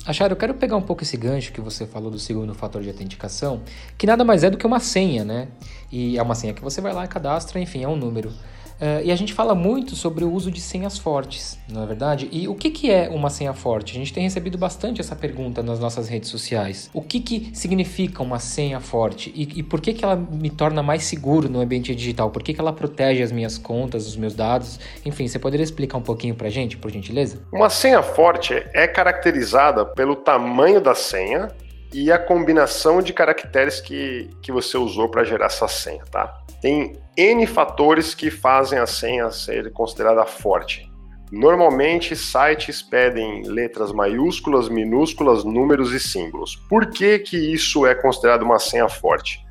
Achar, 0.04 0.30
eu 0.30 0.36
quero 0.36 0.54
pegar 0.54 0.76
um 0.76 0.82
pouco 0.82 1.02
esse 1.02 1.16
gancho 1.16 1.52
que 1.52 1.60
você 1.60 1.86
falou 1.86 2.10
do 2.10 2.18
segundo 2.18 2.54
fator 2.54 2.82
de 2.82 2.88
autenticação, 2.88 3.62
que 3.96 4.06
nada 4.06 4.24
mais 4.24 4.44
é 4.44 4.50
do 4.50 4.56
que 4.56 4.66
uma 4.66 4.78
senha, 4.78 5.24
né? 5.24 5.48
E 5.90 6.18
é 6.18 6.22
uma 6.22 6.34
senha 6.34 6.52
que 6.52 6.62
você 6.62 6.80
vai 6.80 6.92
lá 6.92 7.04
e 7.04 7.08
cadastra, 7.08 7.58
enfim, 7.58 7.82
é 7.82 7.88
um 7.88 7.96
número. 7.96 8.32
Uh, 8.76 9.04
e 9.04 9.10
a 9.10 9.16
gente 9.16 9.32
fala 9.32 9.54
muito 9.54 9.96
sobre 9.96 10.24
o 10.24 10.30
uso 10.30 10.50
de 10.50 10.60
senhas 10.60 10.98
fortes, 10.98 11.58
não 11.68 11.82
é 11.82 11.86
verdade? 11.86 12.28
E 12.30 12.46
o 12.46 12.54
que, 12.54 12.70
que 12.70 12.90
é 12.90 13.08
uma 13.08 13.30
senha 13.30 13.54
forte? 13.54 13.92
A 13.92 13.98
gente 13.98 14.12
tem 14.12 14.22
recebido 14.22 14.58
bastante 14.58 15.00
essa 15.00 15.16
pergunta 15.16 15.62
nas 15.62 15.80
nossas 15.80 16.08
redes 16.08 16.28
sociais. 16.28 16.90
O 16.92 17.00
que, 17.00 17.20
que 17.20 17.50
significa 17.54 18.22
uma 18.22 18.38
senha 18.38 18.78
forte? 18.78 19.32
E, 19.34 19.60
e 19.60 19.62
por 19.62 19.80
que, 19.80 19.94
que 19.94 20.04
ela 20.04 20.16
me 20.16 20.50
torna 20.50 20.82
mais 20.82 21.04
seguro 21.04 21.48
no 21.48 21.60
ambiente 21.60 21.94
digital? 21.94 22.30
Por 22.30 22.42
que, 22.42 22.52
que 22.52 22.60
ela 22.60 22.72
protege 22.72 23.22
as 23.22 23.32
minhas 23.32 23.56
contas, 23.56 24.06
os 24.06 24.16
meus 24.16 24.34
dados? 24.34 24.78
Enfim, 25.04 25.26
você 25.26 25.38
poderia 25.38 25.64
explicar 25.64 25.96
um 25.96 26.02
pouquinho 26.02 26.34
pra 26.34 26.50
gente, 26.50 26.76
por 26.76 26.90
gentileza? 26.90 27.40
Uma 27.52 27.70
senha 27.70 28.02
forte 28.02 28.54
é 28.74 28.86
caracterizada 28.86 29.86
pelo 29.86 30.16
tamanho 30.16 30.80
da 30.80 30.94
senha 30.94 31.48
e 31.92 32.10
a 32.12 32.18
combinação 32.18 33.00
de 33.00 33.12
caracteres 33.12 33.80
que, 33.80 34.30
que 34.42 34.52
você 34.52 34.76
usou 34.76 35.08
para 35.08 35.24
gerar 35.24 35.46
essa 35.46 35.68
senha, 35.68 36.04
tá? 36.10 36.42
Tem 36.60 36.98
N 37.16 37.46
fatores 37.46 38.14
que 38.14 38.30
fazem 38.30 38.78
a 38.78 38.86
senha 38.86 39.30
ser 39.30 39.72
considerada 39.72 40.24
forte. 40.24 40.90
Normalmente, 41.30 42.14
sites 42.14 42.82
pedem 42.82 43.42
letras 43.42 43.92
maiúsculas, 43.92 44.68
minúsculas, 44.68 45.44
números 45.44 45.92
e 45.92 45.98
símbolos. 45.98 46.54
Por 46.68 46.86
que, 46.86 47.18
que 47.18 47.36
isso 47.36 47.84
é 47.84 47.94
considerado 47.94 48.42
uma 48.42 48.58
senha 48.58 48.88
forte? 48.88 49.45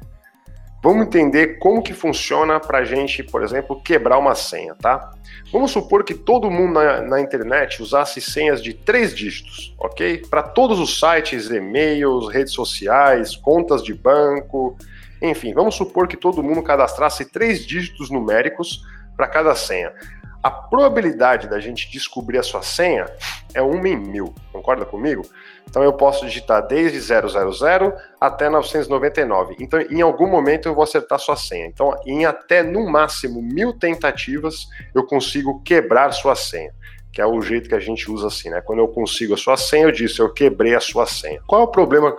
Vamos 0.85 1.07
entender 1.07 1.57
como 1.57 1.81
que 1.81 1.95
funciona 1.95 2.59
para 2.59 2.77
a 2.77 2.85
gente, 2.85 3.23
por 3.23 3.41
exemplo, 3.41 3.81
quebrar 3.81 4.19
uma 4.19 4.35
senha, 4.35 4.75
tá? 4.75 5.13
Vamos 5.51 5.71
supor 5.71 6.03
que 6.03 6.13
todo 6.13 6.51
mundo 6.51 6.73
na, 6.73 7.01
na 7.01 7.19
internet 7.19 7.81
usasse 7.81 8.21
senhas 8.21 8.61
de 8.61 8.71
três 8.71 9.15
dígitos, 9.15 9.75
ok? 9.79 10.21
Para 10.29 10.43
todos 10.43 10.79
os 10.79 10.99
sites, 10.99 11.49
e-mails, 11.49 12.31
redes 12.31 12.53
sociais, 12.53 13.35
contas 13.35 13.81
de 13.81 13.95
banco, 13.95 14.77
enfim, 15.19 15.55
vamos 15.55 15.73
supor 15.73 16.07
que 16.07 16.15
todo 16.15 16.43
mundo 16.43 16.61
cadastrasse 16.61 17.25
três 17.25 17.65
dígitos 17.65 18.11
numéricos 18.11 18.83
para 19.17 19.25
cada 19.25 19.55
senha. 19.55 19.91
A 20.45 20.51
probabilidade 20.51 21.47
da 21.49 21.59
gente 21.59 21.89
descobrir 21.89 22.37
a 22.37 22.43
sua 22.43 22.61
senha 22.61 23.07
é 23.51 23.63
uma 23.63 23.89
em 23.89 23.95
mil, 23.95 24.31
concorda 24.53 24.85
comigo? 24.85 25.23
Então 25.67 25.81
eu 25.81 25.91
posso 25.91 26.23
digitar 26.23 26.67
desde 26.67 26.99
000 26.99 27.25
até 28.21 28.47
999. 28.47 29.55
Então 29.59 29.81
em 29.81 30.03
algum 30.03 30.27
momento 30.27 30.67
eu 30.67 30.75
vou 30.75 30.83
acertar 30.83 31.17
sua 31.17 31.35
senha. 31.35 31.65
Então 31.65 31.99
em 32.05 32.25
até 32.25 32.61
no 32.61 32.85
máximo 32.87 33.41
mil 33.41 33.73
tentativas 33.73 34.67
eu 34.93 35.03
consigo 35.07 35.63
quebrar 35.63 36.11
sua 36.11 36.35
senha 36.35 36.71
que 37.11 37.21
é 37.21 37.25
o 37.25 37.41
jeito 37.41 37.69
que 37.69 37.75
a 37.75 37.79
gente 37.79 38.11
usa 38.11 38.27
assim, 38.27 38.49
né? 38.49 38.59
Quando 38.59 38.79
eu 38.79 38.89
consigo 38.89 39.33
a 39.33 39.37
sua 39.37 39.55
senha, 39.55 39.85
eu 39.85 39.91
disse, 39.91 40.19
eu 40.19 40.33
quebrei 40.33 40.75
a 40.75 40.81
sua 40.81 41.05
senha. 41.05 41.39
Qual 41.47 41.61
é 41.61 41.63
o 41.63 41.67
problema 41.69 42.13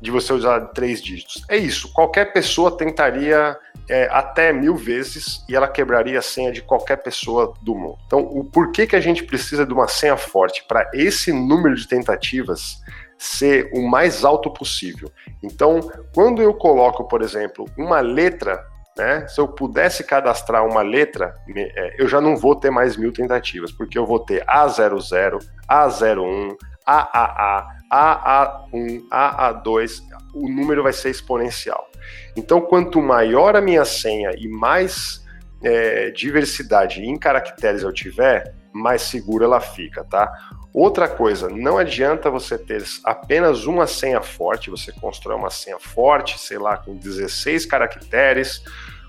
de 0.00 0.10
você 0.10 0.32
usar 0.32 0.60
três 0.68 1.02
dígitos. 1.02 1.42
É 1.48 1.56
isso, 1.56 1.92
qualquer 1.92 2.32
pessoa 2.32 2.76
tentaria 2.76 3.56
é, 3.88 4.08
até 4.10 4.52
mil 4.52 4.74
vezes 4.74 5.44
e 5.48 5.54
ela 5.54 5.68
quebraria 5.68 6.18
a 6.18 6.22
senha 6.22 6.52
de 6.52 6.60
qualquer 6.60 6.96
pessoa 6.96 7.54
do 7.62 7.74
mundo. 7.74 7.98
Então, 8.06 8.20
o 8.20 8.44
porquê 8.44 8.86
que 8.86 8.96
a 8.96 9.00
gente 9.00 9.24
precisa 9.24 9.64
de 9.64 9.72
uma 9.72 9.88
senha 9.88 10.16
forte 10.16 10.64
para 10.66 10.88
esse 10.92 11.32
número 11.32 11.74
de 11.74 11.86
tentativas 11.86 12.80
ser 13.18 13.70
o 13.72 13.88
mais 13.88 14.24
alto 14.24 14.52
possível. 14.52 15.10
Então, 15.42 15.80
quando 16.14 16.42
eu 16.42 16.52
coloco, 16.52 17.04
por 17.08 17.22
exemplo, 17.22 17.64
uma 17.78 18.00
letra, 18.00 18.62
né, 18.96 19.26
se 19.26 19.40
eu 19.40 19.48
pudesse 19.48 20.04
cadastrar 20.04 20.66
uma 20.66 20.82
letra, 20.82 21.34
é, 21.54 21.96
eu 21.98 22.08
já 22.08 22.20
não 22.20 22.36
vou 22.36 22.54
ter 22.54 22.70
mais 22.70 22.96
mil 22.96 23.12
tentativas, 23.12 23.72
porque 23.72 23.98
eu 23.98 24.06
vou 24.06 24.20
ter 24.20 24.44
A00, 24.44 25.38
A01, 25.70 26.56
AAA, 26.84 27.75
AA1, 27.92 29.08
AA2, 29.08 30.02
o 30.34 30.48
número 30.48 30.82
vai 30.82 30.92
ser 30.92 31.10
exponencial. 31.10 31.90
Então, 32.36 32.60
quanto 32.60 33.00
maior 33.00 33.56
a 33.56 33.60
minha 33.60 33.84
senha 33.84 34.30
e 34.36 34.48
mais 34.48 35.24
é, 35.62 36.10
diversidade 36.10 37.02
em 37.02 37.16
caracteres 37.18 37.82
eu 37.82 37.92
tiver, 37.92 38.54
mais 38.72 39.02
segura 39.02 39.44
ela 39.44 39.60
fica, 39.60 40.04
tá? 40.04 40.30
Outra 40.72 41.08
coisa, 41.08 41.48
não 41.48 41.78
adianta 41.78 42.30
você 42.30 42.58
ter 42.58 42.84
apenas 43.02 43.64
uma 43.64 43.86
senha 43.86 44.20
forte, 44.20 44.68
você 44.68 44.92
constrói 44.92 45.36
uma 45.36 45.48
senha 45.48 45.78
forte, 45.78 46.38
sei 46.38 46.58
lá, 46.58 46.76
com 46.76 46.94
16 46.94 47.64
caracteres, 47.64 48.62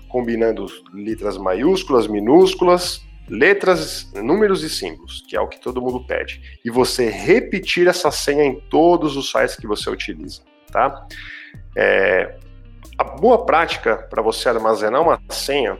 combinando 0.08 0.64
letras 0.94 1.36
maiúsculas, 1.36 2.06
minúsculas, 2.06 3.06
letras, 3.28 4.10
números 4.14 4.62
e 4.62 4.70
símbolos, 4.70 5.24
que 5.28 5.36
é 5.36 5.40
o 5.40 5.48
que 5.48 5.60
todo 5.60 5.82
mundo 5.82 6.04
pede, 6.06 6.58
e 6.64 6.70
você 6.70 7.08
repetir 7.08 7.86
essa 7.86 8.10
senha 8.10 8.44
em 8.44 8.60
todos 8.68 9.16
os 9.16 9.30
sites 9.30 9.56
que 9.56 9.66
você 9.66 9.90
utiliza, 9.90 10.42
tá? 10.70 11.06
É, 11.76 12.36
a 12.96 13.04
boa 13.04 13.44
prática 13.44 13.96
para 13.96 14.22
você 14.22 14.48
armazenar 14.48 15.02
uma 15.02 15.20
senha 15.30 15.78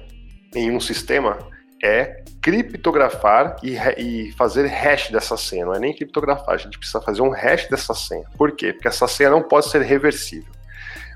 em 0.55 0.71
um 0.71 0.81
sistema 0.81 1.39
é 1.83 2.23
criptografar 2.41 3.57
e, 3.63 3.77
e, 3.99 4.33
fazer 4.33 4.67
hash 4.67 5.11
dessa 5.11 5.37
senha. 5.37 5.67
Não 5.67 5.75
é 5.75 5.79
nem 5.79 5.95
criptografar, 5.95 6.55
a 6.55 6.57
gente 6.57 6.79
precisa 6.79 7.01
fazer 7.01 7.23
um 7.23 7.31
hash 7.31 7.69
dessa 7.69 7.95
senha. 7.95 8.25
Por 8.37 8.53
quê? 8.53 8.73
Porque 8.73 8.89
essa 8.89 9.07
senha 9.07 9.31
não 9.31 9.43
pode 9.43 9.69
ser 9.69 9.83
reversível. 9.83 10.53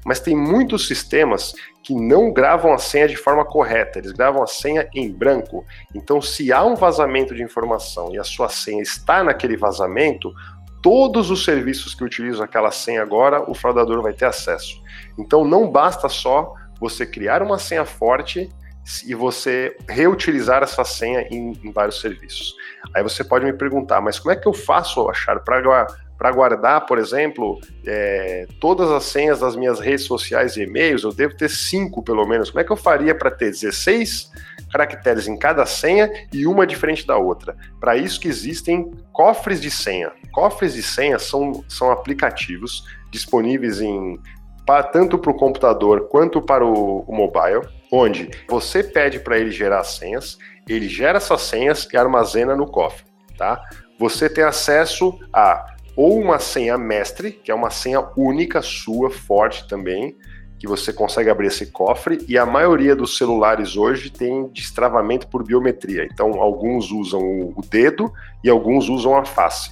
Mas 0.05 0.21
tem 0.21 0.37
muitos 0.37 0.87
sistemas 0.87 1.55
que 1.83 1.95
não 1.95 2.33
gravam 2.33 2.73
a 2.73 2.79
senha 2.79 3.09
de 3.09 3.17
forma 3.17 3.45
correta, 3.45 3.99
eles 3.99 4.13
gravam 4.13 4.43
a 4.43 4.47
senha 4.47 4.89
em 4.95 5.11
branco. 5.11 5.65
Então, 5.95 6.21
se 6.21 6.53
há 6.53 6.65
um 6.65 6.75
vazamento 6.75 7.35
de 7.35 7.43
informação 7.43 8.13
e 8.13 8.19
a 8.19 8.25
sua 8.25 8.49
senha 8.49 8.83
está 8.83 9.23
naquele 9.23 9.57
vazamento, 9.57 10.33
todos 10.83 11.31
os 11.31 11.45
serviços 11.45 11.95
que 11.95 12.05
utilizam 12.05 12.45
aquela 12.45 12.71
senha 12.71 13.03
agora, 13.03 13.49
o 13.49 13.55
fraudador 13.55 14.03
vai 14.03 14.13
ter 14.13 14.27
acesso. 14.27 14.83
Então, 15.19 15.45
não 15.45 15.71
basta 15.71 16.09
só 16.09 16.55
você 16.81 17.07
criar 17.07 17.43
uma 17.43 17.59
senha 17.59 17.85
forte 17.85 18.49
e 19.07 19.15
você 19.15 19.77
reutilizar 19.89 20.63
essa 20.63 20.85
senha 20.85 21.21
em, 21.31 21.53
em, 21.63 21.71
vários 21.71 22.01
serviços. 22.01 22.55
Aí 22.95 23.03
você 23.03 23.23
pode 23.23 23.45
me 23.45 23.53
perguntar, 23.53 24.01
mas 24.01 24.19
como 24.19 24.33
é 24.33 24.37
que 24.37 24.49
eu 24.49 24.53
faço, 24.53 25.09
achar 25.09 25.39
para 25.41 25.57
guardar, 26.31 26.87
por 26.87 26.99
exemplo, 26.99 27.59
é, 27.87 28.47
todas 28.61 28.91
as 28.91 29.05
senhas 29.05 29.41
das 29.41 29.57
minhas 29.57 29.81
redes 29.81 30.05
sociais 30.05 30.57
e 30.57 30.62
e-mails? 30.62 31.02
Eu 31.02 31.12
devo 31.12 31.37
ter 31.37 31.49
cinco, 31.49 32.02
pelo 32.02 32.26
menos. 32.26 32.50
Como 32.50 32.61
é 32.61 32.64
que 32.64 32.71
eu 32.71 32.76
faria 32.76 33.14
para 33.14 33.31
ter 33.31 33.50
16 33.50 34.31
caracteres 34.71 35.26
em 35.26 35.37
cada 35.37 35.67
senha 35.67 36.11
e 36.33 36.47
uma 36.47 36.67
diferente 36.67 37.07
da 37.07 37.17
outra? 37.17 37.57
Para 37.81 37.97
isso 37.97 38.21
que 38.21 38.29
existem 38.29 38.91
cofres 39.12 39.61
de 39.61 39.71
senha. 39.71 40.12
Cofres 40.33 40.75
de 40.75 40.83
senha 40.83 41.19
são, 41.19 41.64
são 41.69 41.91
aplicativos 41.91 42.85
disponíveis 43.11 43.81
em 43.81 44.19
para, 44.64 44.85
tanto 44.85 45.19
para 45.19 45.31
o 45.31 45.35
computador 45.35 46.09
quanto 46.09 46.41
para 46.41 46.64
o, 46.64 47.00
o 47.00 47.14
mobile, 47.14 47.67
onde 47.91 48.31
você 48.49 48.83
pede 48.83 49.19
para 49.19 49.38
ele 49.38 49.50
gerar 49.50 49.83
senhas, 49.85 50.38
ele 50.69 50.88
gera 50.88 51.19
essas 51.19 51.43
senhas 51.43 51.88
e 51.93 51.97
armazena 51.97 52.55
no 52.55 52.67
cofre, 52.67 53.05
tá? 53.37 53.61
Você 53.99 54.29
tem 54.29 54.45
acesso 54.45 55.19
a 55.33 55.72
ou 55.97 56.19
uma 56.19 56.39
senha 56.39 56.79
mestre, 56.79 57.33
que 57.33 57.51
é 57.51 57.55
uma 57.55 57.71
senha 57.71 58.07
única 58.17 58.63
sua, 58.63 59.11
forte 59.11 59.69
também, 59.69 60.17
que 60.59 60.67
você 60.67 60.93
consegue 60.93 61.29
abrir 61.29 61.49
esse 61.49 61.67
cofre, 61.73 62.25
e 62.29 62.39
a 62.39 62.47
maioria 62.47 62.95
dos 62.95 63.17
celulares 63.17 63.77
hoje 63.77 64.11
tem 64.11 64.49
destravamento 64.49 65.27
por 65.29 65.43
biometria. 65.43 66.05
Então, 66.05 66.41
alguns 66.41 66.91
usam 66.91 67.21
o 67.21 67.61
dedo 67.69 68.13
e 68.45 68.49
alguns 68.49 68.89
usam 68.89 69.17
a 69.17 69.25
face 69.25 69.71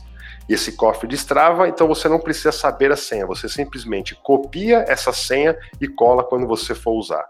e 0.50 0.54
esse 0.54 0.72
cofre 0.72 1.06
destrava, 1.06 1.68
então 1.68 1.86
você 1.86 2.08
não 2.08 2.18
precisa 2.18 2.50
saber 2.50 2.90
a 2.90 2.96
senha, 2.96 3.24
você 3.24 3.48
simplesmente 3.48 4.16
copia 4.20 4.84
essa 4.88 5.12
senha 5.12 5.56
e 5.80 5.86
cola 5.86 6.24
quando 6.24 6.44
você 6.44 6.74
for 6.74 6.90
usar. 6.90 7.24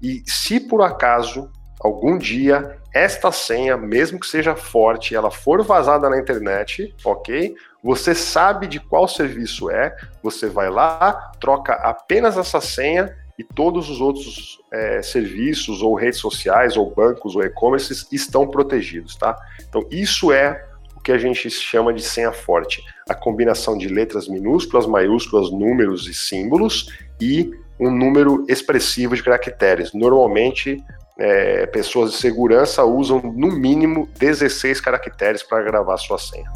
E 0.00 0.22
se 0.24 0.60
por 0.60 0.80
acaso 0.80 1.50
algum 1.80 2.16
dia 2.16 2.78
esta 2.94 3.32
senha, 3.32 3.76
mesmo 3.76 4.20
que 4.20 4.28
seja 4.28 4.54
forte, 4.54 5.12
ela 5.12 5.28
for 5.28 5.60
vazada 5.64 6.08
na 6.08 6.20
internet, 6.20 6.94
ok? 7.04 7.52
Você 7.82 8.14
sabe 8.14 8.66
de 8.66 8.78
qual 8.78 9.08
serviço 9.08 9.70
é, 9.70 9.96
você 10.22 10.48
vai 10.48 10.70
lá, 10.70 11.32
troca 11.40 11.72
apenas 11.74 12.36
essa 12.36 12.60
senha 12.60 13.16
e 13.38 13.42
todos 13.42 13.90
os 13.90 14.00
outros 14.00 14.60
é, 14.72 15.02
serviços, 15.02 15.82
ou 15.82 15.94
redes 15.94 16.20
sociais, 16.20 16.76
ou 16.76 16.94
bancos, 16.94 17.34
ou 17.34 17.42
e-commerce 17.42 18.06
estão 18.12 18.46
protegidos, 18.46 19.16
tá? 19.16 19.36
Então, 19.68 19.84
isso 19.90 20.32
é 20.32 20.64
que 21.02 21.10
a 21.10 21.18
gente 21.18 21.50
chama 21.50 21.92
de 21.92 22.02
senha 22.02 22.32
forte, 22.32 22.84
a 23.08 23.14
combinação 23.14 23.76
de 23.76 23.88
letras 23.88 24.28
minúsculas, 24.28 24.86
maiúsculas, 24.86 25.50
números 25.50 26.06
e 26.06 26.14
símbolos 26.14 26.86
e 27.20 27.50
um 27.80 27.90
número 27.90 28.44
expressivo 28.48 29.16
de 29.16 29.22
caracteres. 29.22 29.92
Normalmente, 29.92 30.80
é, 31.18 31.66
pessoas 31.66 32.12
de 32.12 32.18
segurança 32.18 32.84
usam 32.84 33.20
no 33.20 33.48
mínimo 33.50 34.08
16 34.18 34.80
caracteres 34.80 35.42
para 35.42 35.64
gravar 35.64 35.96
sua 35.96 36.18
senha. 36.18 36.50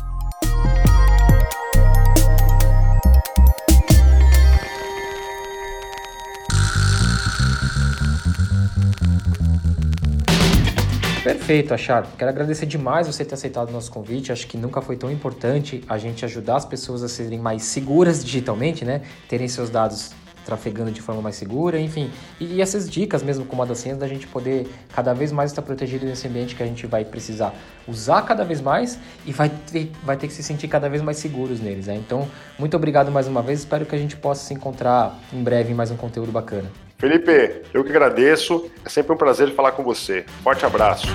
Perfeito, 11.27 11.75
Achar. 11.75 12.07
Quero 12.17 12.31
agradecer 12.31 12.67
demais 12.67 13.09
você 13.09 13.25
ter 13.25 13.35
aceitado 13.35 13.69
o 13.69 13.73
nosso 13.73 13.91
convite. 13.91 14.31
Acho 14.31 14.47
que 14.47 14.57
nunca 14.57 14.81
foi 14.81 14.97
tão 14.97 15.11
importante 15.11 15.83
a 15.89 15.99
gente 15.99 16.25
ajudar 16.25 16.57
as 16.57 16.65
pessoas 16.65 17.03
a 17.03 17.09
serem 17.09 17.41
mais 17.41 17.65
seguras 17.65 18.25
digitalmente, 18.25 18.85
né? 18.85 19.03
Terem 19.29 19.49
seus 19.49 19.69
dados 19.69 20.13
trafegando 20.45 20.93
de 20.93 21.03
forma 21.03 21.21
mais 21.21 21.35
segura, 21.35 21.81
enfim. 21.81 22.09
E, 22.39 22.63
essas 22.63 22.89
dicas 22.89 23.25
mesmo 23.25 23.45
como 23.45 23.61
a 23.63 23.67
da 23.67 23.75
senha, 23.75 23.97
da 23.97 24.07
gente 24.07 24.29
poder 24.29 24.69
cada 24.95 25.13
vez 25.13 25.33
mais 25.33 25.51
estar 25.51 25.63
protegido 25.63 26.07
nesse 26.07 26.29
ambiente 26.29 26.55
que 26.55 26.63
a 26.63 26.67
gente 26.67 26.87
vai 26.87 27.05
precisar 27.05 27.53
usar 27.89 28.23
cada 28.23 28.45
vez 28.45 28.61
mais 28.61 28.97
e 29.27 29.33
vai 29.33 29.51
ter, 29.51 29.91
vai 30.05 30.17
ter 30.17 30.29
que 30.29 30.33
se 30.33 30.45
sentir 30.45 30.69
cada 30.69 30.89
vez 30.89 31.03
mais 31.03 31.17
seguros 31.17 31.61
neles. 31.61 31.89
Né? 31.89 31.97
Então, 31.97 32.29
muito 32.57 32.77
obrigado 32.77 33.11
mais 33.11 33.27
uma 33.27 33.43
vez. 33.43 33.59
Espero 33.59 33.85
que 33.85 33.97
a 33.97 33.99
gente 33.99 34.17
possa 34.17 34.45
se 34.45 34.55
encontrar 34.55 35.19
em 35.33 35.43
breve 35.43 35.73
em 35.73 35.75
mais 35.75 35.91
um 35.91 35.97
conteúdo 35.97 36.31
bacana. 36.31 36.86
Felipe, 36.99 37.63
eu 37.75 37.85
que 37.85 37.91
agradeço. 37.91 38.71
É 38.85 38.89
sempre 38.89 39.13
um 39.13 39.17
prazer 39.17 39.55
falar 39.55 39.73
com 39.73 39.83
você. 39.83 40.25
Forte 40.43 40.65
abraço. 40.65 41.07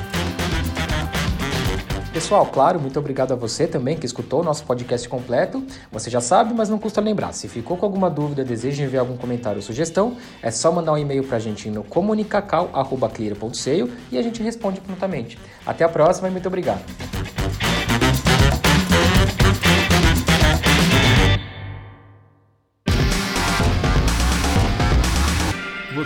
Pessoal, 2.13 2.45
claro, 2.45 2.79
muito 2.79 2.99
obrigado 2.99 3.31
a 3.31 3.35
você 3.35 3.65
também 3.65 3.97
que 3.97 4.05
escutou 4.05 4.41
o 4.41 4.43
nosso 4.43 4.65
podcast 4.65 5.07
completo. 5.07 5.65
Você 5.91 6.09
já 6.09 6.19
sabe, 6.19 6.53
mas 6.53 6.67
não 6.67 6.77
custa 6.77 6.99
lembrar. 6.99 7.31
Se 7.31 7.47
ficou 7.47 7.77
com 7.77 7.85
alguma 7.85 8.09
dúvida, 8.09 8.43
deseja 8.43 8.83
enviar 8.83 9.01
algum 9.01 9.15
comentário 9.15 9.59
ou 9.59 9.63
sugestão, 9.63 10.17
é 10.43 10.51
só 10.51 10.73
mandar 10.73 10.91
um 10.91 10.97
e-mail 10.97 11.23
para 11.23 11.37
a 11.37 11.39
gente 11.39 11.69
no 11.69 11.85
comunicacal.clear.seio 11.85 13.89
e 14.11 14.17
a 14.17 14.21
gente 14.21 14.43
responde 14.43 14.81
prontamente. 14.81 15.39
Até 15.65 15.85
a 15.85 15.89
próxima 15.89 16.27
e 16.27 16.31
muito 16.31 16.47
obrigado. 16.47 16.83